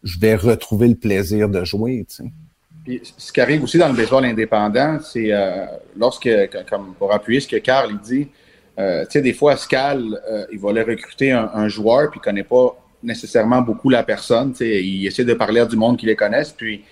[0.03, 2.31] je vais retrouver le plaisir de jouer, tu sais
[3.19, 6.31] ce qui arrive aussi dans le baseball indépendant, c'est euh, lorsque,
[6.71, 8.29] comme pour appuyer ce que Carl dit,
[8.79, 10.19] euh, tu sais, des fois, Scal,
[10.51, 14.55] il va aller recruter un, joueur, puis il connaît pas nécessairement beaucoup la personne.
[14.61, 16.83] Il essaie de parler à du monde qui les connaisse, puis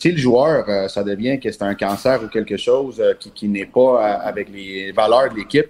[0.00, 3.66] si le joueur, ça devient que c'est un cancer ou quelque chose qui, qui n'est
[3.66, 5.68] pas avec les valeurs de l'équipe,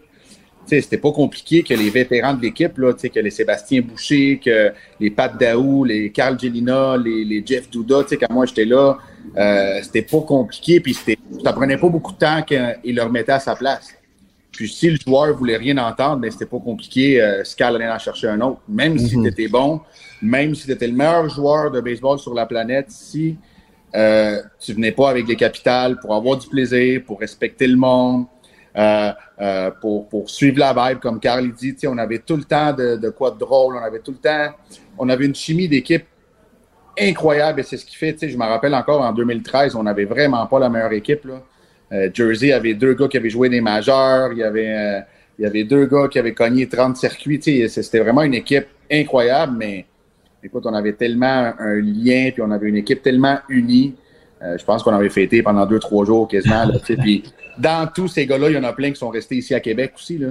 [0.66, 5.38] c'était pas compliqué que les vétérans de l'équipe, que les Sébastien Boucher, que les Pat
[5.38, 8.96] Daou, les Carl Gelina, les, les Jeff Douda, quand moi j'étais là,
[9.36, 10.94] euh, c'était pas compliqué, puis
[11.42, 13.94] ça prenait pas beaucoup de temps qu'il le remettait à sa place.
[14.52, 17.98] Puis si le joueur voulait rien entendre, ben c'était pas compliqué, euh, Scal allait en
[17.98, 18.60] chercher un autre.
[18.68, 19.24] Même si mhm.
[19.24, 19.80] tu étais bon,
[20.22, 23.36] même si tu étais le meilleur joueur de baseball sur la planète, si
[23.94, 28.26] euh, tu venais pas avec des capitales pour avoir du plaisir, pour respecter le monde,
[28.76, 31.76] euh, euh, pour, pour, suivre la vibe, comme Carl dit.
[31.86, 34.52] On avait tout le temps de, de, quoi de drôle, on avait tout le temps,
[34.98, 36.04] on avait une chimie d'équipe
[36.98, 40.46] incroyable et c'est ce qui fait, je me rappelle encore en 2013, on n'avait vraiment
[40.46, 41.24] pas la meilleure équipe.
[41.24, 41.42] Là.
[41.92, 45.04] Euh, Jersey avait deux gars qui avaient joué des majeurs, il y avait,
[45.38, 47.40] il y avait deux gars qui avaient cogné 30 circuits.
[47.68, 49.86] C'était vraiment une équipe incroyable, mais
[50.44, 53.94] écoute, on avait tellement un lien, puis on avait une équipe tellement unie.
[54.42, 56.66] Euh, je pense qu'on avait fêté pendant deux, trois jours quasiment.
[56.98, 57.24] puis
[57.58, 59.92] dans tous ces gars-là, il y en a plein qui sont restés ici à Québec
[59.96, 60.18] aussi.
[60.18, 60.28] Là.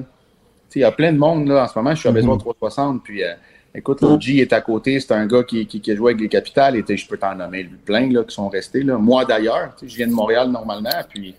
[0.76, 1.94] Il y a plein de monde là, en ce moment.
[1.94, 3.04] Je suis à Maison 360.
[3.04, 3.34] Puis euh,
[3.74, 5.00] écoute, le G est à côté.
[5.00, 6.76] C'est un gars qui, qui, a joué avec les capitales.
[6.76, 8.84] Et je peux t'en nommer plein là, qui sont restés.
[8.84, 8.98] Là.
[8.98, 10.90] Moi d'ailleurs, je viens de Montréal normalement.
[11.10, 11.34] Puis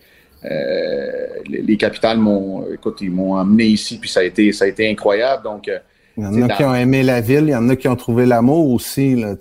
[0.45, 3.99] euh, les, capitales m'ont écoute, ils m'ont emmené ici.
[3.99, 5.43] Puis ça a été, ça a été incroyable.
[5.45, 5.69] Donc
[6.17, 7.97] il y en a qui ont aimé la ville, il y en a qui ont
[7.97, 9.17] trouvé l'amour aussi.
[9.17, 9.35] Là,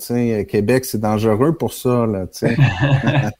[0.43, 2.05] Québec, c'est dangereux pour ça.
[2.07, 2.25] Là,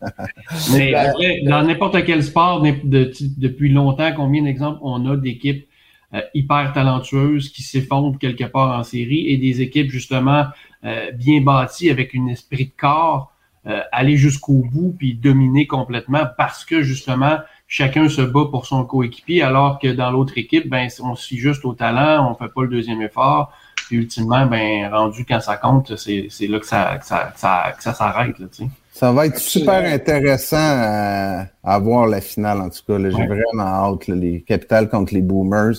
[0.74, 5.68] Mais après, dans n'importe quel sport, depuis longtemps, combien d'exemples on a d'équipes
[6.14, 10.46] euh, hyper talentueuses qui s'effondrent quelque part en série et des équipes justement
[10.86, 13.34] euh, bien bâties avec un esprit de corps,
[13.66, 18.86] euh, aller jusqu'au bout puis dominer complètement parce que justement chacun se bat pour son
[18.86, 22.52] coéquipier, alors que dans l'autre équipe, ben, on se fie juste au talent, on fait
[22.54, 23.52] pas le deuxième effort.
[23.88, 28.40] Puis ultimement, ben, rendu quand ça compte, c'est, là que ça, ça, ça, ça s'arrête.
[28.40, 28.48] Là,
[28.94, 32.98] ça va être super intéressant à, voir la finale, en tout cas.
[33.00, 35.76] J'ai vraiment hâte, les Capitals contre les Boomers.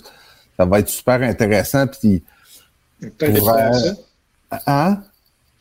[0.57, 1.87] Ça va être super intéressant.
[1.87, 2.23] Puis,
[4.67, 4.99] hein?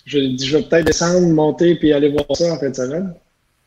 [0.06, 3.14] Je, je vais peut-être descendre, monter, puis aller voir ça en fin de semaine.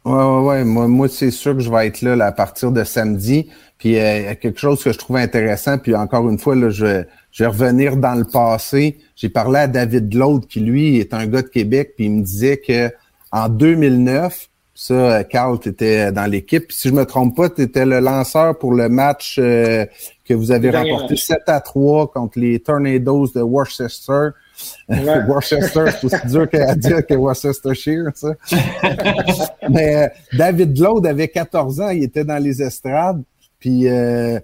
[0.06, 0.64] Ouais, ouais, ouais.
[0.64, 3.50] Moi, moi c'est sûr que je vais être là, à partir de samedi.
[3.76, 5.78] Puis euh, il y a quelque chose que je trouve intéressant.
[5.78, 7.02] Puis encore une fois, là, je,
[7.32, 8.98] je vais revenir dans le passé.
[9.16, 12.22] J'ai parlé à David Glaude, qui lui est un gars de Québec, puis il me
[12.22, 12.92] disait que
[13.32, 16.70] en 2009, ça, Carl, tu étais dans l'équipe.
[16.70, 19.86] Si je me trompe pas, tu étais le lanceur pour le match euh,
[20.24, 24.28] que vous avez remporté 7 à 3 contre les Tornadoes de Worcester.
[24.88, 28.34] Worcester, c'est aussi dur à dire que Worcestershire, ça.
[29.70, 33.22] Mais euh, David Glaude avait 14 ans, il était dans les estrades.
[33.58, 34.38] Puis euh,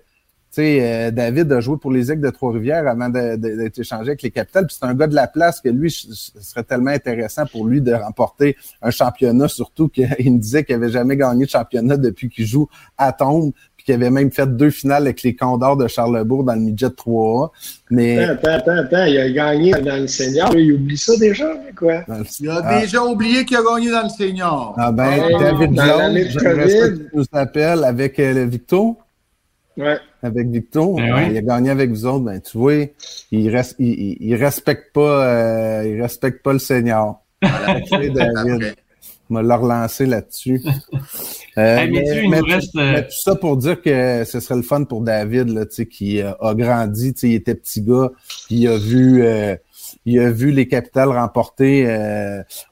[0.53, 4.21] tu sais, euh, David a joué pour les Aigles de Trois-Rivières avant d'être échangé avec
[4.21, 4.67] les Capitales.
[4.67, 7.81] Puis c'est un gars de la place que lui, ce serait tellement intéressant pour lui
[7.81, 12.29] de remporter un championnat, surtout qu'il me disait qu'il n'avait jamais gagné de championnat depuis
[12.29, 13.53] qu'il joue à Tombe,
[13.83, 16.87] puis qu'il avait même fait deux finales avec les Condors de Charlebourg dans le midget
[16.87, 17.51] 3A.
[17.91, 18.19] Mais...
[18.19, 20.55] Attends, attends, attends, il a gagné dans le senior.
[20.55, 22.05] Il oublie ça déjà, quoi?
[22.41, 22.81] Il a ah.
[22.81, 24.75] déjà oublié qu'il a gagné dans le senior.
[24.79, 28.99] Ah ben, David Jones, je nous appelle avec euh, le Victo.
[29.77, 29.99] Ouais.
[30.23, 32.85] Avec Victor, ben il a gagné avec vous autres, ben tu vois,
[33.31, 37.17] il, reste, il, il, respecte pas, euh, il respecte pas le Seigneur.
[37.43, 38.75] David
[39.31, 40.63] m'a le relancé là-dessus.
[41.59, 42.75] Euh, mais, reste...
[42.77, 46.55] Euh, tout ça pour dire que ce serait le fun pour David, là, qui a
[46.55, 48.11] grandi, il était petit gars,
[48.51, 49.25] il a vu
[50.07, 51.85] il a vu les Capitales remporter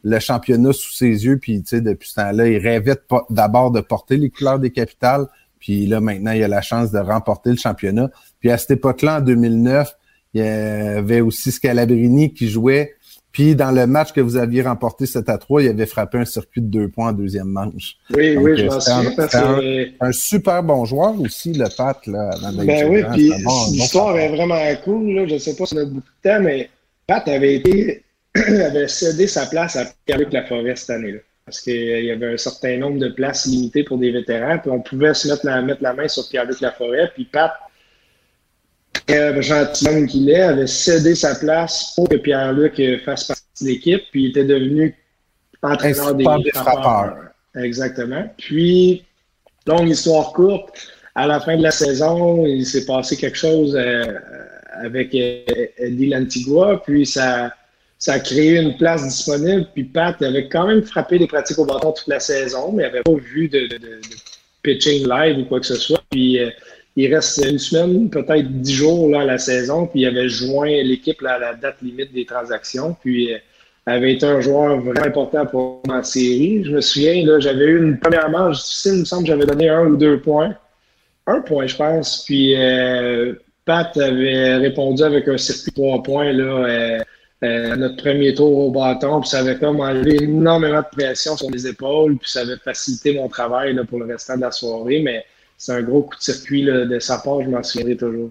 [0.02, 2.96] le championnat sous ses yeux, puis depuis ce temps-là, il rêvait
[3.28, 5.26] d'abord de porter les couleurs des Capitales,
[5.60, 8.10] puis là, maintenant, il a la chance de remporter le championnat.
[8.40, 9.94] Puis à cette époque-là, en 2009,
[10.32, 12.94] il y avait aussi Scalabrini qui jouait.
[13.32, 16.24] Puis dans le match que vous aviez remporté 7 à 3, il avait frappé un
[16.24, 17.96] circuit de deux points en deuxième manche.
[18.14, 20.04] Oui, oui, je m'en souviens parce que...
[20.04, 22.30] Un, super bon joueur aussi, le Pat, là.
[22.52, 23.32] ben oui, puis
[23.72, 25.26] l'histoire est vraiment cool, là.
[25.26, 26.70] Je sais pas si on a beaucoup de temps, mais
[27.06, 28.02] Pat avait été,
[28.34, 31.18] avait cédé sa place à Pierre-Luc Laforêt cette année-là
[31.50, 34.80] parce qu'il y avait un certain nombre de places limitées pour des vétérans, puis on
[34.80, 37.52] pouvait se mettre la, mettre la main sur Pierre-Luc Laforêt, puis Pat,
[39.11, 44.03] euh, gentilhomme qu'il est, avait cédé sa place pour que Pierre-Luc fasse partie de l'équipe,
[44.11, 44.94] puis il était devenu
[45.62, 46.24] entraîneur des,
[46.55, 47.16] frappeurs.
[47.57, 48.32] Exactement.
[48.38, 49.05] Puis,
[49.66, 50.70] longue histoire courte,
[51.14, 54.05] à la fin de la saison, il s'est passé quelque chose euh,
[54.82, 55.42] avec euh,
[55.78, 57.53] Eddie Lantigua, puis ça
[58.01, 59.68] ça a créé une place disponible.
[59.74, 63.03] Puis Pat avait quand même frappé des pratiques au bâton toute la saison, mais n'avait
[63.03, 63.68] pas vu de,
[64.62, 66.03] pitching live ou quoi que ce soit.
[66.11, 66.51] Puis euh,
[66.97, 69.86] il reste une semaine, peut-être dix jours là, à la saison.
[69.86, 72.97] Puis il avait joint l'équipe à la date limite des transactions.
[73.01, 73.38] Puis euh,
[73.86, 76.64] avait été un joueur vraiment important pour ma série.
[76.64, 79.47] Je me souviens, là, j'avais eu une première manche difficile, il me semble que j'avais
[79.47, 80.55] donné un ou deux points.
[81.26, 82.24] Un point, je pense.
[82.24, 83.34] Puis euh,
[83.64, 86.99] Pat avait répondu avec un circuit trois points là,
[87.43, 91.51] euh, notre premier tour au bâton, puis ça avait comme enlevé énormément de pression sur
[91.51, 95.01] les épaules, puis ça avait facilité mon travail là, pour le restant de la soirée,
[95.01, 95.24] mais
[95.61, 98.30] c'est un gros coup de circuit là, de sa part, je m'en souviendrai toujours.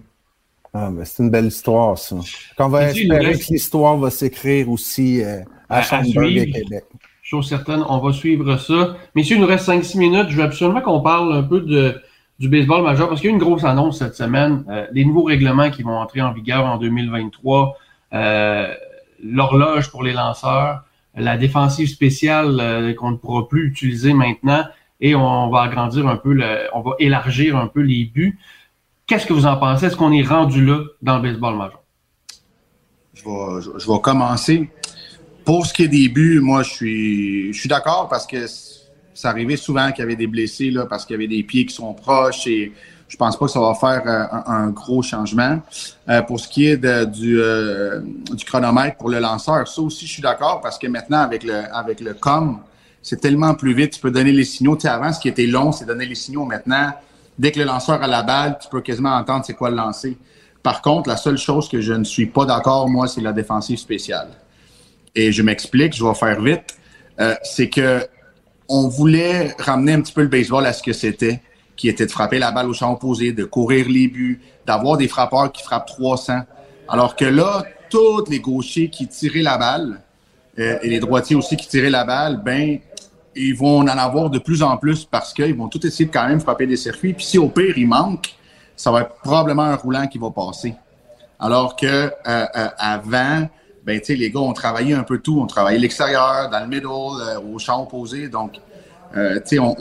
[0.74, 2.16] Ah, mais c'est une belle histoire, ça.
[2.58, 6.12] Qu'on va espérer que l'histoire va s'écrire aussi euh, à, à et
[6.50, 6.84] Québec.
[7.22, 8.96] Chose certaine, on va suivre ça.
[9.14, 10.26] Messieurs, il nous reste 5-6 minutes.
[10.30, 11.94] Je veux absolument qu'on parle un peu de,
[12.40, 14.64] du baseball majeur parce qu'il y a une grosse annonce cette semaine.
[14.68, 17.76] Euh, les nouveaux règlements qui vont entrer en vigueur en 2023.
[18.12, 18.74] Euh,
[19.22, 20.82] l'horloge pour les lanceurs,
[21.14, 24.64] la défensive spéciale euh, qu'on ne pourra plus utiliser maintenant
[25.00, 26.38] et on va agrandir un peu,
[26.74, 28.38] on va élargir un peu les buts.
[29.06, 29.86] Qu'est-ce que vous en pensez?
[29.86, 31.82] Est-ce qu'on est rendu là dans le baseball majeur?
[33.14, 34.70] Je vais, je, vais commencer.
[35.44, 38.46] Pour ce qui est des buts, moi, je suis, je suis d'accord parce que
[39.14, 41.66] ça arrivait souvent qu'il y avait des blessés là, parce qu'il y avait des pieds
[41.66, 42.72] qui sont proches et
[43.08, 45.60] je pense pas que ça va faire euh, un, gros changement.
[46.08, 46.76] Euh, pour ce qui est
[47.06, 48.00] du, euh,
[48.32, 51.64] du chronomètre pour le lanceur, ça aussi, je suis d'accord parce que maintenant, avec le,
[51.74, 52.60] avec le com,
[53.02, 53.94] c'est tellement plus vite.
[53.94, 54.76] Tu peux donner les signaux.
[54.76, 56.44] Tu sais, avant, ce qui était long, c'est donner les signaux.
[56.44, 56.92] Maintenant,
[57.38, 60.16] dès que le lanceur a la balle, tu peux quasiment entendre c'est quoi le lancer.
[60.62, 63.78] Par contre, la seule chose que je ne suis pas d'accord, moi, c'est la défensive
[63.78, 64.28] spéciale.
[65.14, 66.76] Et je m'explique, je vais faire vite.
[67.42, 68.06] c'est que
[68.68, 71.42] on voulait ramener un petit peu le baseball à ce que c'était
[71.80, 75.08] qui était de frapper la balle au champ opposé, de courir les buts, d'avoir des
[75.08, 76.40] frappeurs qui frappent 300.
[76.90, 80.02] Alors que là, tous les gauchers qui tiraient la balle
[80.58, 82.78] euh, et les droitiers aussi qui tiraient la balle, ben
[83.34, 86.26] ils vont en avoir de plus en plus parce qu'ils vont tout essayer de quand
[86.26, 87.14] même frapper des circuits.
[87.14, 88.34] Puis si au pire il manque,
[88.76, 90.74] ça va être probablement un roulant qui va passer.
[91.38, 93.48] Alors que euh, euh, avant,
[93.84, 96.86] ben tu les gars ont travaillé un peu tout, on travaillait l'extérieur, dans le middle,
[96.86, 98.28] au champ opposé.
[98.28, 98.54] Donc,
[99.14, 99.74] tu sais, on,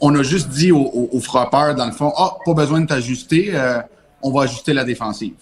[0.00, 3.80] on a juste dit aux, frappeurs, dans le fond, ah, pas besoin de t'ajuster, euh,
[4.22, 5.34] on va ajuster la défensive.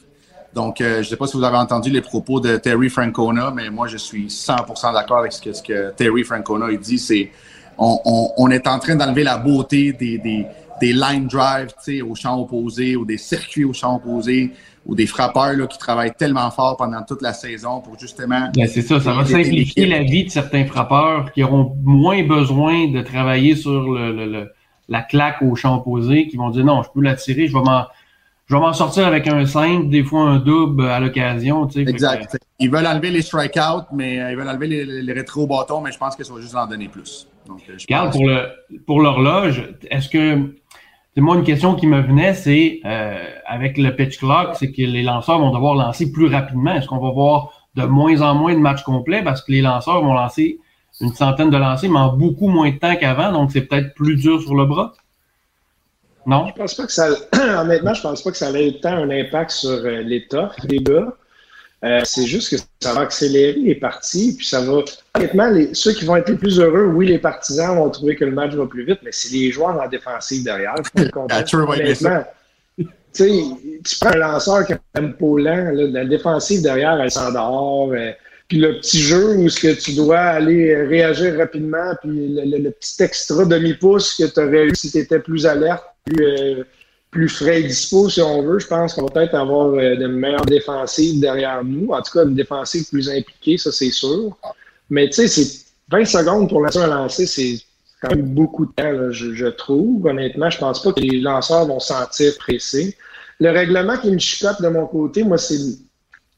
[0.55, 3.53] Donc, euh, je ne sais pas si vous avez entendu les propos de Terry Francona,
[3.55, 6.98] mais moi, je suis 100% d'accord avec ce que, Terry Francona dit.
[6.98, 7.30] C'est
[7.78, 10.44] on, est en train d'enlever la beauté des, des,
[10.80, 11.68] des line drives
[12.09, 14.53] au champ opposé ou des circuits au champ opposé
[14.86, 18.51] ou des frappeurs là, qui travaillent tellement fort pendant toute la saison pour justement.
[18.55, 22.88] Ben, c'est ça, ça va simplifier la vie de certains frappeurs qui auront moins besoin
[22.88, 24.51] de travailler sur le,
[24.88, 27.62] la claque au champ opposé, qui vont dire non, je peux la tirer, je vais
[27.62, 27.84] m'en.
[28.51, 31.68] Je vais m'en sortir avec un 5, des fois un double à l'occasion.
[31.68, 32.36] Tu sais, exact.
[32.59, 35.98] Ils veulent enlever les strikeouts, mais euh, ils veulent enlever les, les rétro-bâtons, mais je
[35.98, 37.28] pense que ça va juste en donner plus.
[37.46, 38.48] Donc, euh, Regarde, pour, le,
[38.88, 40.53] pour l'horloge, est-ce que
[41.14, 44.82] c'est moi une question qui me venait, c'est euh, avec le pitch clock, c'est que
[44.82, 46.74] les lanceurs vont devoir lancer plus rapidement.
[46.74, 49.22] Est-ce qu'on va voir de moins en moins de matchs complets?
[49.22, 50.59] Parce que les lanceurs vont lancer
[51.01, 54.16] une centaine de lancers, mais en beaucoup moins de temps qu'avant, donc c'est peut-être plus
[54.16, 54.92] dur sur le bras?
[56.30, 56.46] Non?
[56.46, 57.08] Je pense pas que ça.
[57.60, 61.12] Honnêtement, je pense pas que ça ait tant un impact sur euh, l'état des gars.
[61.82, 64.84] Euh, c'est juste que ça va accélérer les parties, puis ça va.
[65.16, 68.24] Honnêtement, les, ceux qui vont être les plus heureux, oui, les partisans vont trouver que
[68.24, 70.76] le match va plus vite, mais c'est les joueurs en défensive derrière.
[70.96, 72.24] Honnêtement,
[73.12, 77.90] tu prends un lanceur un tempo lent, la défensive derrière, elle s'endort.
[77.92, 78.12] Euh,
[78.46, 83.02] puis le petit jeu où ce que tu dois aller réagir rapidement, puis le, petit
[83.02, 86.24] extra demi-pouce que tu aurais eu si tu étais plus alerte, plus.
[86.24, 86.64] Euh,
[87.11, 88.59] plus frais et dispo, si on veut.
[88.59, 91.90] Je pense qu'on va peut-être avoir euh, de meilleures défensives derrière nous.
[91.90, 94.36] En tout cas, une défensive plus impliquée, ça, c'est sûr.
[94.90, 97.59] Mais tu sais, c'est 20 secondes pour lancer un lancer, c'est
[98.01, 100.07] quand même beaucoup de temps, je, trouve.
[100.07, 102.96] Honnêtement, je pense pas que les lanceurs vont se sentir pressés.
[103.40, 105.59] Le règlement qui me chicote de mon côté, moi, c'est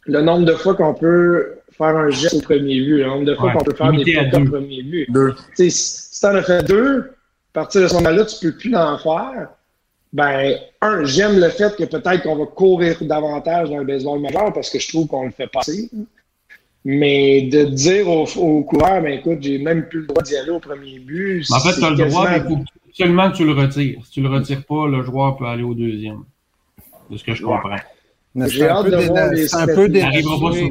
[0.07, 3.35] le nombre de fois qu'on peut faire un geste au premier but, le nombre de
[3.35, 5.09] fois qu'on peut faire des fautes au premier but.
[5.55, 7.13] Si, si tu en as fait deux,
[7.55, 9.49] à partir de ce moment-là, tu peux plus en faire
[10.13, 14.53] ben, un, j'aime le fait que peut-être qu'on va courir davantage dans le baseball majeur
[14.53, 15.91] parce que je trouve qu'on le fait passer.
[16.85, 20.51] Mais de dire au, au coureur, ben écoute, j'ai même plus le droit d'y aller
[20.51, 21.47] au premier but.
[21.53, 24.01] En fait, tu as le droit, mais il faut seulement que tu le retires.
[24.05, 26.25] Si tu le retires pas, le joueur peut aller au deuxième.
[27.11, 27.77] C'est ce que je comprends.
[28.49, 28.91] C'est un, peu,
[29.89, 30.69] dénaturé,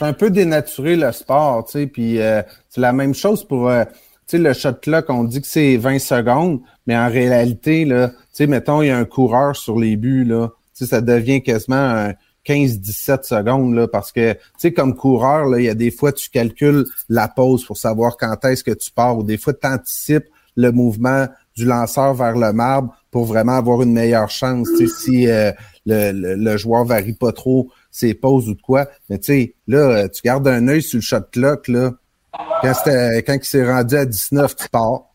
[0.00, 3.84] un peu dénaturé le sport, tu sais, puis euh, c'est la même chose pour euh,
[4.30, 8.16] sais, le shot clock, on dit que c'est 20 secondes, mais en réalité, là, tu
[8.32, 11.42] sais, mettons, il y a un coureur sur les buts, là, tu sais, ça devient
[11.42, 12.12] quasiment un
[12.46, 16.12] 15-17 secondes, là, parce que, tu sais, comme coureur, là, il y a des fois,
[16.12, 19.66] tu calcules la pause pour savoir quand est-ce que tu pars, ou des fois, tu
[19.66, 20.26] anticipes
[20.56, 21.26] le mouvement
[21.56, 25.52] du lanceur vers le marbre pour vraiment avoir une meilleure chance, tu sais, si euh,
[25.86, 28.86] le, le, joueur varie pas trop ses pauses ou de quoi.
[29.08, 31.92] Mais tu sais, là, tu gardes un œil sur le shot clock, là,
[32.32, 35.10] quand, quand il s'est rendu à 19, tu pars.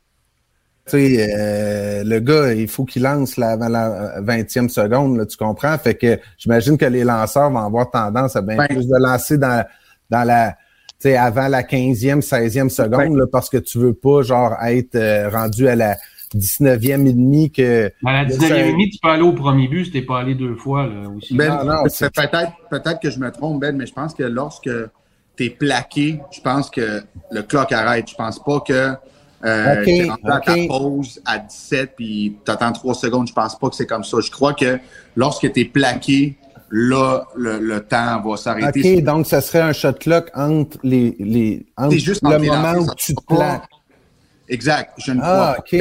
[0.87, 5.35] Tu sais, euh, le gars, il faut qu'il lance avant la 20e seconde, là, tu
[5.35, 5.75] comprends?
[5.79, 9.65] Fait que j'imagine que les lanceurs vont avoir tendance à bien plus de lancer dans,
[10.11, 14.21] dans la, tu sais, avant la 15e, 16e seconde, là, parce que tu veux pas,
[14.21, 15.95] genre, être euh, rendu à la
[16.35, 17.91] 19e et demi que.
[18.05, 20.35] À la 19e et demi, tu peux aller au premier but si t'es pas allé
[20.35, 21.35] deux fois, là, aussi.
[21.35, 24.69] Ben, non, peut-être, peut-être que je me trompe, Ben, mais je pense que lorsque
[25.35, 28.09] t'es plaqué, je pense que le clock arrête.
[28.09, 28.93] Je pense pas que
[29.45, 33.27] euh, okay, à ta pause à 17 puis t'attends 3 secondes.
[33.27, 34.17] Je pense pas que c'est comme ça.
[34.21, 34.79] Je crois que
[35.15, 36.35] lorsque tu es plaqué,
[36.71, 38.97] là, le, temps va s'arrêter.
[38.97, 42.87] OK, donc ça serait un shot clock entre les, les entre juste le moment où
[42.95, 43.69] tu te plaques.
[44.47, 44.93] Exact.
[44.97, 45.75] Je ne ah, OK.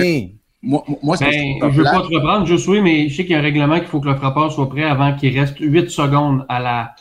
[0.63, 3.33] Moi, moi ben, je ne veux pas te reprendre, je suis, mais je sais qu'il
[3.33, 5.91] y a un règlement qu'il faut que le frappeur soit prêt avant qu'il reste 8
[5.91, 6.95] secondes à la,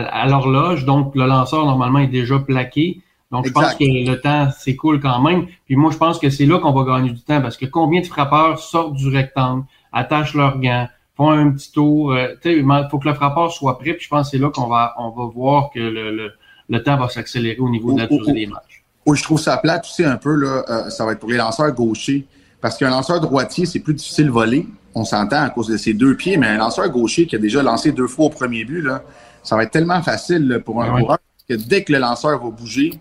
[0.00, 0.84] à, l'horloge.
[0.84, 3.00] Donc, le lanceur, normalement, est déjà plaqué.
[3.30, 5.46] Donc, je pense que le temps s'écoule quand même.
[5.66, 8.00] Puis moi, je pense que c'est là qu'on va gagner du temps parce que combien
[8.00, 10.86] de frappeurs sortent du rectangle, attachent leurs gants,
[11.16, 12.12] font un petit tour.
[12.12, 13.94] Euh, il faut que le frappeur soit prêt.
[13.94, 16.30] Puis je pense que c'est là qu'on va, on va voir que le,
[16.68, 18.84] le, temps va s'accélérer au niveau de la durée des matchs.
[19.06, 21.36] Oui, je trouve ça plate aussi un peu, là, euh, ça va être pour les
[21.36, 22.26] lanceurs gauchers.
[22.60, 24.66] Parce qu'un lanceur droitier, c'est plus difficile de voler.
[24.94, 27.62] On s'entend à cause de ses deux pieds, mais un lanceur gaucher qui a déjà
[27.62, 29.02] lancé deux fois au premier but, là,
[29.42, 31.18] ça va être tellement facile pour un coureur
[31.48, 32.92] que dès que le lanceur va bouger,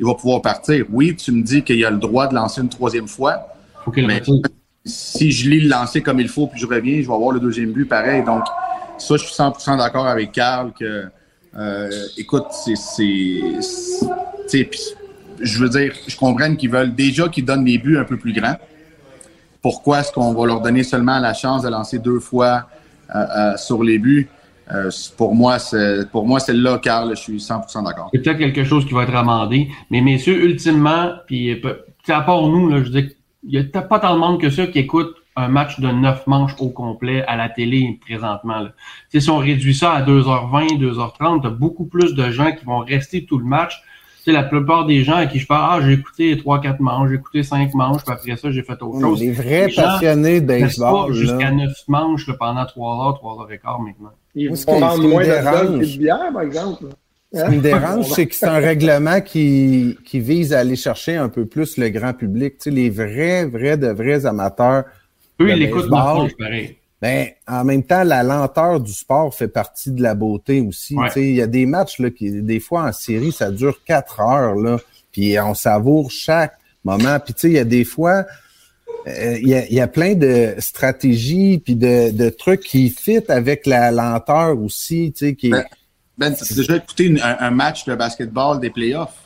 [0.00, 0.84] il va pouvoir partir.
[0.90, 3.48] Oui, tu me dis qu'il a le droit de lancer une troisième fois.
[3.96, 4.22] mais
[4.84, 7.40] si je lis le lancer comme il faut puis je reviens, je vais avoir le
[7.40, 8.22] deuxième but pareil.
[8.24, 8.44] Donc,
[8.98, 11.04] ça, je suis 100% d'accord avec Carl que,
[11.56, 12.74] euh, écoute, c'est.
[15.40, 18.32] Je veux dire, je comprends qu'ils veulent déjà qu'ils donnent des buts un peu plus
[18.32, 18.56] grands.
[19.62, 22.68] Pourquoi est-ce qu'on va leur donner seulement la chance de lancer deux fois
[23.14, 24.28] euh, euh, sur les buts?
[24.72, 28.10] Euh, pour moi, c'est pour moi, c'est là, Carl, je suis 100% d'accord.
[28.12, 29.68] C'est peut-être quelque chose qui va être amendé.
[29.90, 31.60] Mais messieurs, ultimement, puis
[32.08, 34.66] à part nous, là, je dis il n'y a pas tant de monde que ça
[34.66, 38.60] qui écoute un match de neuf manches au complet à la télé présentement.
[38.60, 38.72] Là.
[39.08, 42.78] Si on réduit ça à 2h20, 2h30, tu as beaucoup plus de gens qui vont
[42.78, 43.82] rester tout le match.
[44.24, 47.10] sais, la plupart des gens à qui je parle, ah, j'ai écouté trois, quatre manches,
[47.10, 49.20] j'ai écouté cinq manches, puis après ça, j'ai fait autre chose.
[49.20, 51.12] Les vrais passionnés de baseball.
[51.12, 54.12] Jusqu'à neuf manches pendant trois heures, trois heures et quart maintenant.
[54.34, 56.84] Ils vont vendre moins de que de bière, par exemple.
[57.32, 61.16] Ce qui me dérange, c'est que c'est un règlement qui, qui vise à aller chercher
[61.16, 62.58] un peu plus le grand public.
[62.58, 64.84] Tu sais, les vrais, vrais, de vrais amateurs.
[65.40, 66.76] Eux, ils l'écoutent pareil.
[67.02, 70.96] Ben, en même temps, la lenteur du sport fait partie de la beauté aussi.
[71.16, 74.54] Il y a des matchs là, qui, des fois en série, ça dure quatre heures,
[74.54, 74.78] là,
[75.12, 77.18] puis on savoure chaque moment.
[77.20, 78.22] Puis il y a des fois, euh,
[79.06, 84.58] il y, a, plein de stratégies puis de, de trucs qui fit avec la lenteur
[84.58, 85.12] aussi.
[85.12, 85.50] Qui...
[85.50, 85.64] Ben,
[86.16, 89.20] ben tu as déjà écouté un, match de basketball des playoffs?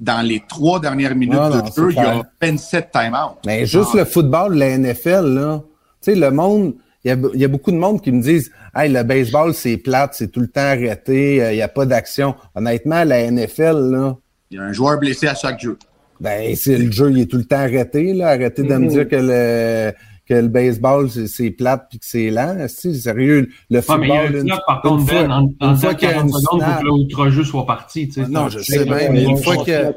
[0.00, 3.36] Dans les trois dernières minutes de jeu, il y a 27 time-out.
[3.46, 3.98] Mais juste ah.
[3.98, 5.62] le football, la NFL, là,
[6.02, 9.02] tu sais, le monde il y, a, beaucoup de monde qui me disent Hey, le
[9.02, 12.36] baseball, c'est plate, c'est tout le temps arrêté, euh, il n'y a pas d'action.
[12.54, 14.16] Honnêtement, la NFL, là.
[14.50, 15.78] Il y a un joueur blessé à chaque jeu.
[16.22, 18.28] Ben, c'est le jeu, il est tout le temps arrêté, là.
[18.28, 18.88] Arrêtez de me mm-hmm.
[18.88, 19.92] dire que le
[20.28, 22.56] que le baseball, c'est plate puis que c'est lent.
[22.68, 23.48] C'est sérieux.
[23.68, 26.08] Le football, mais il y a une, snap, par contre, Ben, en, en, fois qu'il
[26.08, 28.08] y a une que l'autre jeu soit parti.
[28.08, 29.92] Tu sais, non, je sais bien, mais une fois, qu'il y a,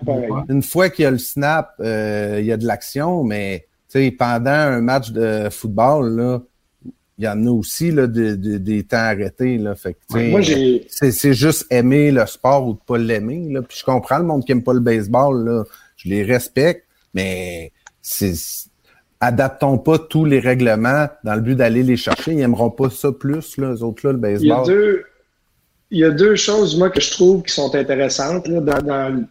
[0.50, 4.00] une fois qu'il y a le snap, euh, il y a de l'action, mais tu
[4.00, 6.42] sais, pendant un match de football, là,
[7.18, 9.60] il y en a aussi là, des temps arrêtés.
[9.60, 9.76] Là.
[9.76, 9.96] Fait
[10.90, 13.54] c'est juste aimer le sport ou de pas l'aimer.
[13.70, 15.46] Puis je comprends le monde qui aime pas le baseball.
[15.46, 15.64] Là.
[16.06, 18.34] Je les respecte, mais c'est
[19.20, 22.34] adaptons pas tous les règlements dans le but d'aller les chercher.
[22.34, 24.46] Ils aimeront pas ça plus, là, eux autres, là, le baseball.
[24.46, 25.04] Il y a deux,
[25.92, 29.26] il y a deux choses, moi, que je trouve qui sont intéressantes là, dans,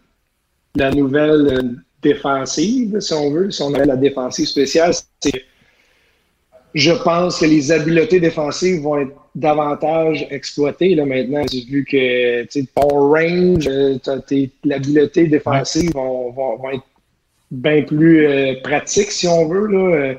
[0.75, 5.45] la nouvelle défensive, si on veut, si on avait la défensive spéciale, c'est
[6.73, 12.87] je pense que les habiletés défensives vont être davantage exploitées là, maintenant, vu que ton
[12.87, 13.97] range, euh,
[14.63, 16.85] l'habileté défensive vont, vont, être
[17.51, 20.13] bien plus euh, pratiques, si on veut, là, euh,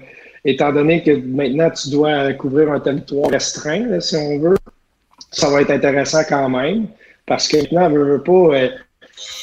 [0.44, 4.56] étant donné que maintenant tu dois couvrir un territoire restreint, si on veut.
[5.32, 6.86] Ça va être intéressant quand même,
[7.26, 8.68] parce que maintenant, on ne veut pas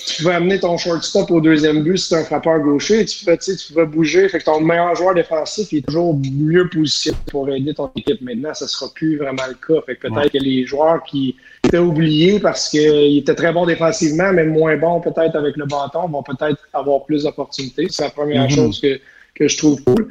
[0.06, 3.74] tu peux amener ton shortstop au deuxième but si tu un frappeur gaucher, tu tu
[3.74, 4.30] peux bouger.
[4.30, 8.22] Fait que ton meilleur joueur défensif est toujours mieux positionné pour aider ton équipe.
[8.22, 9.82] Maintenant, ça ne sera plus vraiment le cas.
[9.86, 14.32] Fait que peut-être que les joueurs qui étaient oubliés parce qu'ils étaient très bons défensivement,
[14.32, 17.88] mais moins bons peut-être avec le bâton, vont peut-être avoir plus d'opportunités.
[17.90, 18.56] C'est la première mm-hmm.
[18.56, 19.00] chose que,
[19.34, 20.10] que je trouve cool.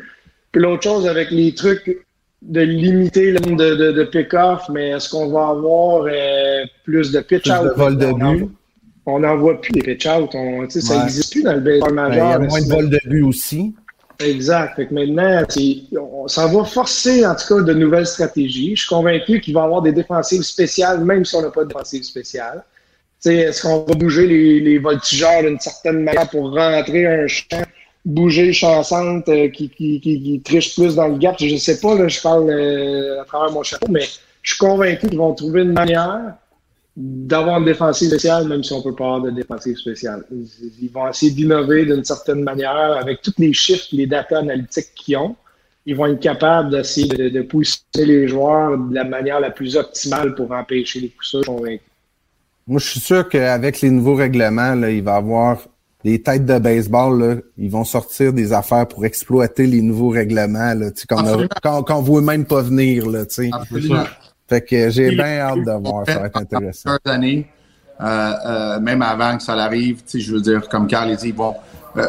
[0.50, 2.04] Puis l'autre chose avec les trucs
[2.42, 7.12] de limiter le nombre de, de, de pick-off, mais est-ce qu'on va avoir euh, plus
[7.12, 7.64] de pitch-out?
[7.64, 8.50] De vol de but
[9.06, 10.30] on n'en voit plus des pitch-out.
[10.68, 12.26] Ça n'existe plus dans le baseball ben, majeur.
[12.26, 13.74] il y a moins de vols de but aussi.
[14.20, 14.76] Exact.
[14.76, 15.42] Fait que maintenant,
[16.28, 18.76] ça va forcer, en tout cas, de nouvelles stratégies.
[18.76, 21.64] Je suis convaincu qu'il va y avoir des défensives spéciales, même si on n'a pas
[21.64, 22.64] de défensive spéciale.
[23.24, 27.62] Est-ce qu'on va bouger les, les voltigeurs d'une certaine manière pour rentrer un champ,
[28.04, 31.36] bouger chansante euh, qui, qui, qui, triche plus dans le gap?
[31.38, 34.02] Je ne sais pas, là, je parle euh, à travers mon chapeau, mais
[34.42, 36.34] je suis convaincu qu'ils vont trouver une manière
[36.96, 40.24] d'avoir une défensive spéciale, même si on peut pas avoir de défensive spéciale.
[40.30, 45.16] Ils vont essayer d'innover d'une certaine manière avec tous les chiffres, les data analytiques qu'ils
[45.16, 45.36] ont.
[45.86, 49.76] Ils vont être capables d'essayer de, de, pousser les joueurs de la manière la plus
[49.76, 51.42] optimale pour empêcher les coups sûrs.
[52.68, 55.66] Moi, je suis sûr qu'avec les nouveaux règlements, là, il va y avoir
[56.04, 60.74] les têtes de baseball, là, ils vont sortir des affaires pour exploiter les nouveaux règlements,
[60.74, 63.08] là, qu'on ne voit même pas venir.
[63.08, 64.04] Là, Absolument.
[64.52, 66.90] Fait que j'ai bien hâte de voir, ça va être intéressant.
[67.06, 67.46] années,
[68.02, 71.34] euh, euh, même avant que ça arrive, je veux dire, comme Carl a dit, ils
[71.34, 71.54] vont,
[71.96, 72.06] euh,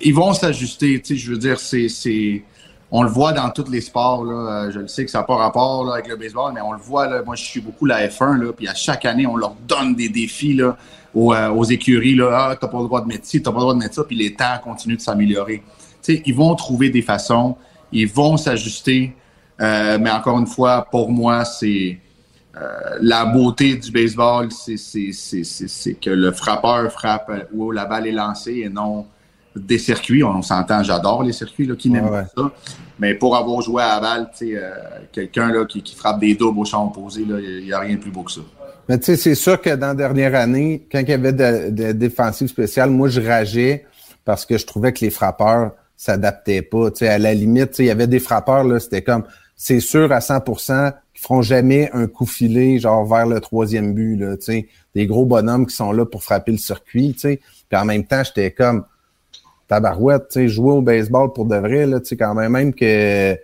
[0.00, 2.44] ils vont s'ajuster, je veux dire, c'est,
[2.92, 5.34] on le voit dans tous les sports, là, je le sais que ça n'a pas
[5.34, 8.06] rapport là, avec le baseball, mais on le voit, là, moi je suis beaucoup la
[8.06, 10.76] F1, là, puis à chaque année, on leur donne des défis là,
[11.16, 13.62] aux, aux écuries, là, ah, t'as pas le droit de mettre ci, t'as pas le
[13.62, 15.64] droit de mettre ça, puis les temps continuent de s'améliorer.
[16.06, 17.56] Ils vont trouver des façons,
[17.90, 19.16] ils vont s'ajuster,
[19.60, 21.98] euh, mais encore une fois, pour moi, c'est
[22.56, 22.60] euh,
[23.00, 28.68] la beauté du baseball, c'est que le frappeur frappe où la balle est lancée et
[28.68, 29.06] non
[29.56, 30.24] des circuits.
[30.24, 32.50] On, s'entend, j'adore les circuits là, qui n'aiment pas ça.
[32.98, 34.70] Mais pour avoir joué à la balle, euh,
[35.12, 38.10] quelqu'un qui, qui, frappe des doubles au champ opposé, il n'y a rien de plus
[38.10, 38.40] beau que ça.
[38.88, 41.70] Mais tu sais, c'est sûr que dans la dernière année, quand il y avait de,
[41.70, 43.86] de défensive spéciale, moi, je rageais
[44.24, 46.90] parce que je trouvais que les frappeurs s'adaptaient pas.
[46.90, 49.24] Tu sais, à la limite, il y avait des frappeurs, là, c'était comme
[49.56, 54.16] c'est sûr à 100% qu'ils feront jamais un coup filé genre vers le troisième but
[54.16, 54.36] là,
[54.94, 57.40] des gros bonhommes qui sont là pour frapper le circuit, tu sais.
[57.68, 58.84] Puis en même temps, j'étais comme
[59.68, 63.36] tabarouette, tu sais, jouer au baseball pour de vrai là, tu quand même même que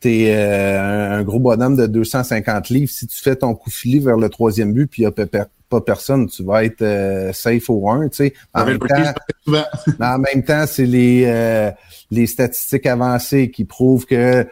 [0.00, 4.16] t'es euh, un, gros bonhomme de 250 livres, si tu fais ton coup filé vers
[4.16, 7.90] le troisième but puis il y a pas personne, tu vas être euh, safe au
[7.90, 8.34] 1, tu sais.
[8.54, 9.14] En, même temps,
[10.00, 11.70] en même temps, c'est les, euh,
[12.10, 14.46] les statistiques avancées qui prouvent que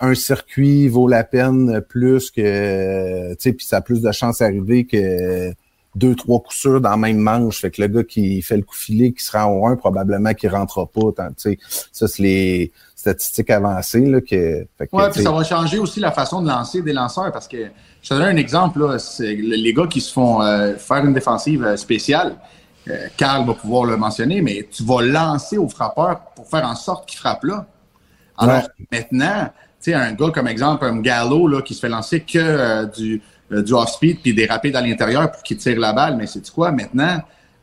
[0.00, 4.38] un circuit vaut la peine plus que, tu sais, puis ça a plus de chances
[4.38, 5.52] d'arriver que
[5.94, 7.60] deux, trois coups sûrs dans la même manche.
[7.60, 10.50] Fait que le gars qui fait le coup filé, qui sera au 1, probablement qu'il
[10.50, 11.12] rentrera pas.
[11.16, 11.58] Tu sais,
[11.92, 14.06] ça, c'est les statistiques avancées.
[14.06, 17.48] Là, que, ouais, puis ça va changer aussi la façon de lancer des lanceurs parce
[17.48, 17.68] que
[18.02, 18.80] je te donne un exemple.
[18.80, 22.36] Là, c'est les gars qui se font euh, faire une défensive euh, spéciale.
[22.88, 26.74] Euh, Carl va pouvoir le mentionner, mais tu vas lancer au frappeur pour faire en
[26.74, 27.66] sorte qu'il frappe là.
[28.36, 32.20] Alors maintenant, tu sais, un gars comme exemple, un Gallo là, qui se fait lancer
[32.20, 36.16] que du euh, du off-speed puis déraper dans l'intérieur pour qu'il tire la balle.
[36.16, 37.18] Mais c'est quoi maintenant?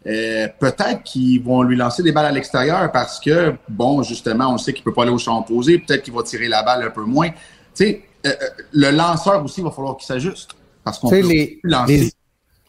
[0.07, 4.57] Euh, peut-être qu'ils vont lui lancer des balles à l'extérieur parce que, bon, justement, on
[4.57, 5.77] sait qu'il peut pas aller au champ opposé.
[5.77, 7.29] Peut-être qu'il va tirer la balle un peu moins.
[7.29, 7.35] Tu
[7.73, 8.31] sais, euh,
[8.71, 10.51] le lanceur aussi, il va falloir qu'il s'ajuste
[10.83, 12.11] parce qu'on peut les, lancer.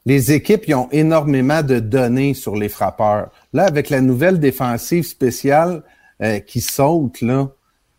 [0.05, 3.31] Les, équipes, ils ont énormément de données sur les frappeurs.
[3.55, 5.83] Là, avec la nouvelle défensive spéciale
[6.47, 7.49] qui saute, là,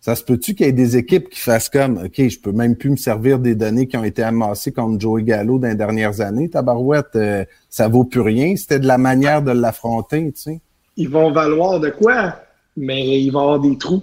[0.08, 2.78] ça se peut-tu qu'il y ait des équipes qui fassent comme, OK, je peux même
[2.78, 6.22] plus me servir des données qui ont été amassées comme Joey Gallo dans les dernières
[6.22, 8.55] années, tabarouette, euh, ça vaut plus rien.
[8.55, 10.62] C'était de la manière de l'affronter, tu sais.
[10.95, 12.38] Ils vont valoir de quoi,
[12.78, 14.01] mais ils vont avoir des trous.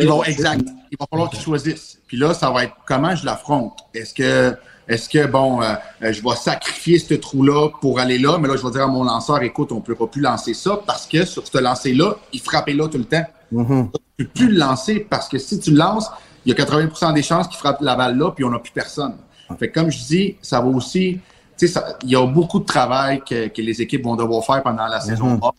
[0.00, 0.64] Ils vont, exact.
[0.90, 2.00] Il va falloir qu'ils choisissent.
[2.08, 3.78] Puis là, ça va être comment je l'affronte?
[3.94, 4.56] Est-ce que,
[4.88, 5.66] est-ce que, bon, euh,
[6.02, 8.88] euh, je vais sacrifier ce trou-là pour aller là, mais là, je vais dire à
[8.88, 12.16] mon lanceur, écoute, on ne peut pas plus lancer ça parce que sur ce lancer-là,
[12.32, 13.24] il frappait là tout le temps.
[13.52, 13.90] Mm-hmm.
[14.18, 16.10] Tu peux plus le lancer parce que si tu le lances,
[16.44, 18.72] il y a 80% des chances qu'il frappe la balle là, puis on n'a plus
[18.72, 19.16] personne.
[19.58, 21.20] Fait comme je dis, ça va aussi,
[21.56, 24.86] tu sais, il y a beaucoup de travail que, les équipes vont devoir faire pendant
[24.86, 25.52] la saison mm-hmm.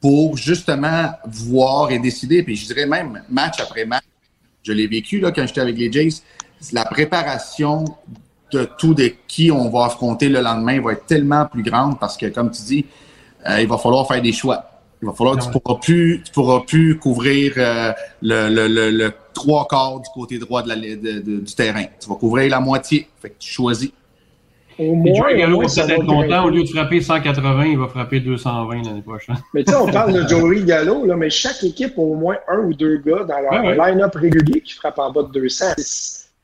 [0.00, 2.42] pour justement voir et décider.
[2.42, 4.04] Puis je dirais même match après match.
[4.62, 6.22] Je l'ai vécu là quand j'étais avec les Jays.
[6.72, 7.84] La préparation
[8.52, 12.16] de tout de qui on va affronter le lendemain va être tellement plus grande parce
[12.16, 12.86] que, comme tu dis,
[13.48, 14.71] euh, il va falloir faire des choix.
[15.02, 17.92] Il va falloir que tu pourras plus, tu pourras plus couvrir euh,
[18.22, 21.84] le, le, le, trois quarts du côté droit de la, du terrain.
[22.00, 23.08] Tu vas couvrir la moitié.
[23.20, 23.90] Fait que tu choisis.
[24.78, 26.44] Au moins, Gallo va peut-être être content.
[26.44, 29.36] Au lieu de frapper 180, il va frapper 220 l'année prochaine.
[29.54, 32.36] Mais tu sais, on parle de Joey Gallo, là, mais chaque équipe a au moins
[32.48, 35.66] un ou deux gars dans leur line-up régulier qui frappent en bas de 200.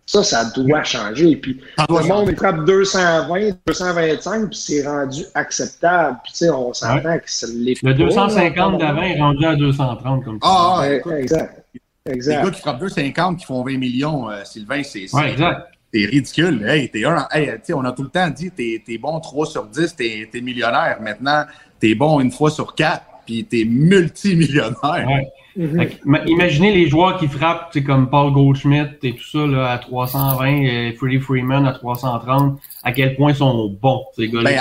[0.09, 1.37] Ça, ça doit changer.
[1.37, 6.17] Puis le monde, il frappe 220, 225, puis c'est rendu acceptable.
[6.25, 10.25] Puis tu sais, on s'entend que c'est les Le 250 d'avant est rendu à 230,
[10.25, 10.49] comme ça.
[10.49, 11.63] Ah, ah exact.
[12.07, 12.39] exact.
[12.39, 15.69] Les gars qui frappent 250, qui font 20 millions, euh, Sylvain, c'est exact.
[15.93, 16.67] ridicule.
[16.67, 19.67] Hey, t'es un, hey, on a tout le temps dit, t'es es bon 3 sur
[19.67, 21.03] 10, t'es es millionnaire.
[21.03, 21.45] Maintenant,
[21.79, 25.07] t'es bon une fois sur 4, puis t'es multimillionnaire.
[25.07, 25.29] Ouais.
[25.55, 25.89] Mhm.
[26.27, 30.93] Imaginez les joueurs qui frappent, comme Paul Goldschmidt et tout ça là, à 320, et
[30.95, 34.51] Freddie Freeman à 330, à quel point ils sont bons, ces gars-là.
[34.51, 34.59] Ben,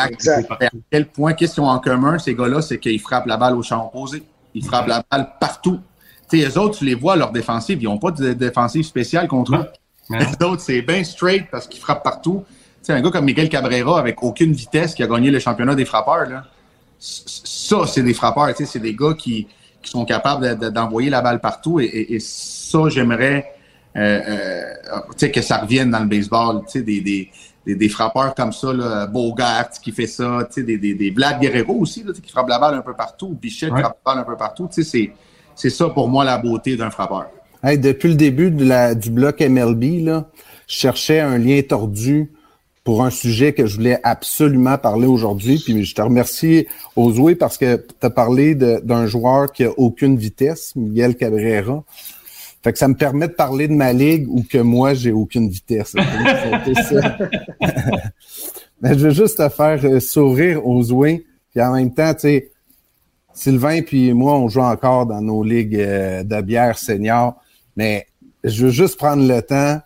[0.49, 3.55] à quel point, qu'est-ce qu'ils ont en commun, ces gars-là, c'est qu'ils frappent la balle
[3.55, 4.23] au champ opposé.
[4.53, 5.79] Ils frappent la balle partout.
[6.27, 9.55] sais, les autres, tu les vois, leur défensive, ils n'ont pas de défensive spéciale contre
[9.55, 9.65] eux.
[10.09, 12.43] Les autres, c'est bien straight parce qu'ils frappent partout.
[12.81, 15.85] sais, un gars comme Miguel Cabrera, avec aucune vitesse, qui a gagné le championnat des
[15.85, 16.43] frappeurs, là,
[16.99, 18.49] ça, c'est des frappeurs.
[18.55, 19.47] C'est des gars qui,
[19.81, 21.79] qui sont capables d'envoyer la balle partout.
[21.79, 23.53] Et, ça, j'aimerais
[23.95, 24.21] euh,
[25.21, 26.61] euh que ça revienne dans le baseball.
[26.73, 27.31] Des, des,
[27.65, 31.73] des, des, frappeurs comme ça, là, Bogart qui fait ça, des, des, des Vlad Guerrero
[31.73, 34.25] aussi, là, qui frappe la balle un peu partout, Bichette qui frappe la balle un
[34.25, 34.69] peu partout.
[34.71, 37.27] C'est ça pour moi la beauté d'un frappeur.
[37.63, 40.29] depuis le début de la, du bloc MLB, là,
[40.67, 42.31] je cherchais un lien tordu
[42.87, 45.61] pour un sujet que je voulais absolument parler aujourd'hui.
[45.61, 50.15] Puis je te remercie, Ozoué, parce que tu as parlé d'un joueur qui a aucune
[50.15, 51.83] vitesse, Miguel Cabrera.
[52.63, 55.49] Fait que ça me permet de parler de ma ligue ou que moi, j'ai aucune
[55.49, 55.95] vitesse.
[58.81, 61.25] Mais je veux juste te faire euh, sourire, Ozoué.
[61.51, 62.51] Puis en même temps, tu sais,
[63.33, 67.35] Sylvain puis moi, on joue encore dans nos ligues euh, de bière senior.
[67.75, 68.07] Mais
[68.45, 69.81] je veux juste prendre le temps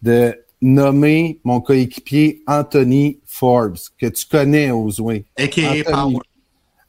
[0.00, 4.70] de nommer mon coéquipier Anthony Forbes, que tu connais.
[4.70, 5.90] A.K.A.
[5.90, 6.18] Power.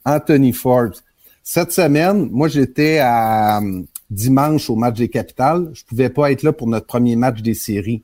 [0.05, 0.95] Anthony Forbes.
[1.43, 5.70] Cette semaine, moi, j'étais à euh, dimanche au match des Capitales.
[5.74, 8.03] Je pouvais pas être là pour notre premier match des séries.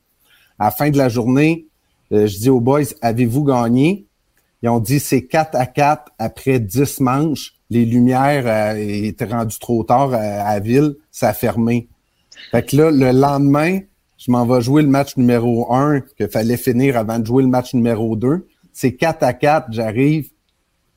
[0.60, 1.68] À la fin de la journée,
[2.12, 4.06] euh, je dis aux boys, avez-vous gagné?
[4.62, 7.54] Ils ont dit, c'est 4 à 4 après 10 manches.
[7.70, 10.96] Les lumières euh, étaient rendues trop tard à, à la ville.
[11.12, 11.90] Ça a fermé.
[12.52, 13.80] Fait que là, le lendemain,
[14.26, 17.50] je m'en vais jouer le match numéro 1 qu'il fallait finir avant de jouer le
[17.50, 18.48] match numéro 2.
[18.72, 20.30] C'est 4 à 4, j'arrive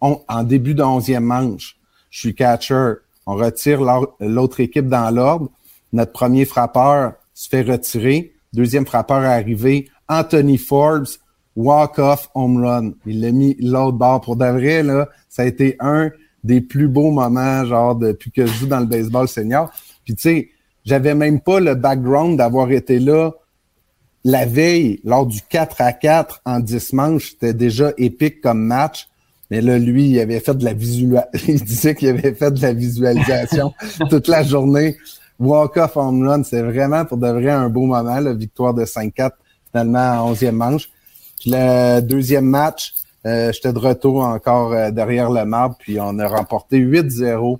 [0.01, 1.77] en début de 11e manche.
[2.11, 2.93] Je suis catcher.
[3.27, 3.81] On retire
[4.21, 5.51] l'autre équipe dans l'ordre.
[5.93, 8.33] Notre premier frappeur se fait retirer.
[8.53, 9.89] Deuxième frappeur est arrivé.
[10.09, 11.09] Anthony Forbes
[11.57, 12.93] walk-off home run.
[13.07, 14.21] Il l'a mis l'autre bord.
[14.21, 16.13] Pour de vrai, là, ça a été un
[16.45, 19.73] des plus beaux moments, genre, depuis que je joue dans le baseball senior.
[20.05, 20.51] Puis, tu sais,
[20.87, 23.33] j'avais même pas le background d'avoir été là
[24.27, 27.31] la veille, lors du 4 à 4 en 10 manches.
[27.31, 29.07] C'était déjà épique comme match.
[29.53, 31.31] Mais là, lui, il avait fait de la visualisation.
[31.49, 33.73] il disait qu'il avait fait de la visualisation
[34.11, 34.97] toute la journée.
[35.39, 39.31] Walk-off home run, c'est vraiment pour de vrai un beau moment, la victoire de 5-4
[39.71, 40.91] finalement en 11e manche.
[41.39, 42.95] Puis le deuxième match,
[43.27, 47.59] euh, j'étais de retour encore euh, derrière le marbre, puis on a remporté 8-0.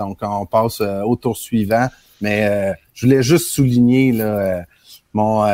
[0.00, 1.88] Donc on passe euh, au tour suivant.
[2.20, 4.64] Mais je voulais juste souligner là,
[5.12, 5.46] mon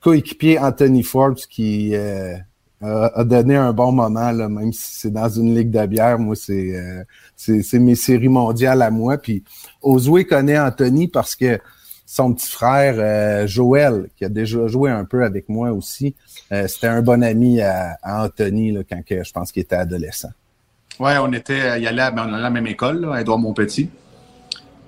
[0.00, 5.54] coéquipier Anthony Forbes qui a donné un bon moment, là, même si c'est dans une
[5.54, 6.18] ligue de bière.
[6.18, 6.74] Moi, c'est
[7.36, 9.18] c'est mes séries mondiales à moi.
[9.18, 9.44] Puis
[9.82, 11.58] Ozoué connaît Anthony parce que
[12.06, 16.14] son petit frère euh, Joël, qui a déjà joué un peu avec moi aussi,
[16.52, 20.30] euh, c'était un bon ami à, Anthony là, quand que, je pense qu'il était adolescent.
[21.00, 23.90] Oui, on était, il allait à, on allait à la même école, là, Edouard Montpetit.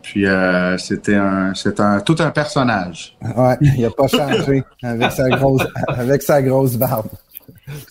[0.06, 3.16] Puis euh, c'était un, c'est un, tout un personnage.
[3.36, 7.08] Ouais, il n'a pas changé avec sa grosse, avec sa grosse barbe.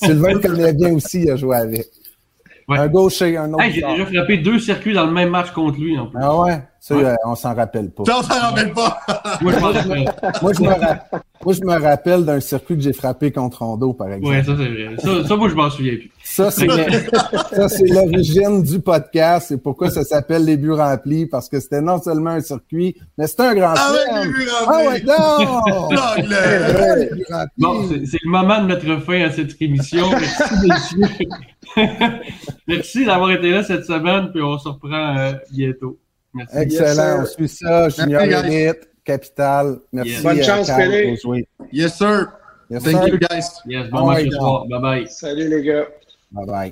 [0.02, 1.88] Sylvain le connaît bien aussi, il a joué avec.
[2.68, 3.64] Un gaucher, un autre.
[3.64, 5.98] Hey, j'ai déjà frappé deux circuits dans le même match contre lui.
[5.98, 6.20] En plus.
[6.22, 6.62] Ah ouais?
[6.80, 8.04] Ça, euh, on s'en rappelle pas.
[8.06, 9.00] Ça, on s'en rappelle pas.
[9.42, 10.06] moi, je rappelle.
[10.42, 10.68] moi, je me,
[11.44, 14.36] moi, je me rappelle d'un circuit que j'ai frappé contre Rondo, par exemple.
[14.36, 14.96] Oui, ça, c'est vrai.
[15.00, 16.12] Ça, ça, moi, je m'en souviens plus.
[16.24, 16.68] Ça, c'est,
[17.54, 19.48] ça, c'est l'origine du podcast.
[19.50, 23.26] C'est pourquoi ça s'appelle Les buts remplis, parce que c'était non seulement un circuit, mais
[23.26, 24.26] c'était un grand ah, ouais,
[24.68, 25.64] Ah ouais, non!
[27.58, 30.12] bon, c'est, c'est le moment de mettre fin à cette émission.
[30.12, 31.08] Merci, messieurs.
[32.68, 36.00] Merci d'avoir été là cette semaine, puis on se reprend euh, bientôt.
[36.34, 36.58] Merci.
[36.58, 37.22] Excellent.
[37.22, 37.90] on suit ça.
[37.90, 39.78] Junior Elite, Capital.
[39.92, 40.22] Merci.
[40.24, 41.18] Bonne chance, Pélé.
[41.72, 42.28] Yes, sir.
[42.70, 43.08] Yes, Thank sir.
[43.08, 43.62] you, guys.
[43.66, 44.66] Yes, bon match ce soir.
[44.68, 45.08] Bye bye.
[45.08, 45.86] Salut, les gars.
[46.32, 46.72] Bye bye.